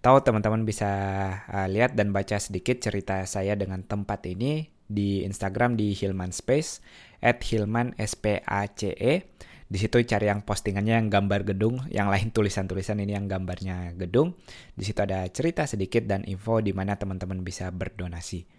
Tahu 0.04 0.17
teman-teman 0.28 0.67
bisa 0.67 0.91
uh, 1.47 1.63
lihat 1.71 1.95
dan 1.95 2.12
baca 2.12 2.36
sedikit 2.36 2.84
cerita 2.84 3.23
saya 3.23 3.56
dengan 3.56 3.80
tempat 3.88 4.28
ini 4.28 4.67
di 4.91 5.23
Instagram 5.23 5.80
di 5.80 5.95
Hilman 5.95 6.36
Space 6.36 6.84
at 7.23 7.39
Hilman 7.39 7.95
SPACE. 7.95 9.23
Di 9.69 9.78
situ 9.78 10.02
cari 10.04 10.28
yang 10.28 10.43
postingannya 10.43 10.99
yang 10.99 11.08
gambar 11.08 11.47
gedung, 11.47 11.86
yang 11.93 12.12
lain 12.12 12.36
tulisan-tulisan 12.36 12.99
ini 12.99 13.15
yang 13.15 13.32
gambarnya 13.32 13.95
gedung. 13.95 14.36
Di 14.75 14.84
situ 14.84 14.99
ada 14.99 15.23
cerita 15.32 15.63
sedikit 15.63 16.04
dan 16.04 16.28
info 16.28 16.60
di 16.60 16.75
mana 16.75 16.99
teman-teman 16.99 17.39
bisa 17.45 17.71
berdonasi. 17.71 18.59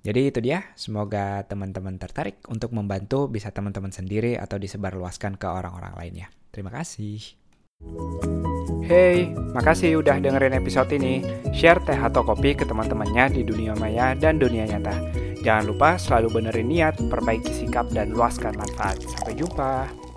Jadi 0.00 0.32
itu 0.32 0.40
dia, 0.40 0.64
semoga 0.80 1.44
teman-teman 1.44 2.00
tertarik 2.00 2.40
untuk 2.48 2.72
membantu 2.72 3.28
bisa 3.28 3.52
teman-teman 3.52 3.92
sendiri 3.92 4.40
atau 4.40 4.56
disebarluaskan 4.56 5.36
ke 5.36 5.44
orang-orang 5.44 5.92
lainnya. 5.92 6.26
Terima 6.48 6.72
kasih. 6.72 7.20
Hey, 8.84 9.32
makasih 9.52 10.00
udah 10.00 10.16
dengerin 10.20 10.56
episode 10.56 10.88
ini. 10.96 11.20
Share 11.52 11.84
teh 11.84 11.96
atau 11.96 12.24
kopi 12.24 12.56
ke 12.56 12.64
teman-temannya 12.64 13.40
di 13.40 13.42
dunia 13.44 13.76
maya 13.76 14.16
dan 14.16 14.40
dunia 14.40 14.64
nyata. 14.64 14.96
Jangan 15.40 15.64
lupa 15.68 15.96
selalu 15.96 16.28
benerin 16.40 16.68
niat, 16.68 17.00
perbaiki 17.08 17.52
sikap, 17.52 17.88
dan 17.92 18.12
luaskan 18.12 18.56
manfaat. 18.56 19.00
Sampai 19.04 19.36
jumpa. 19.36 20.09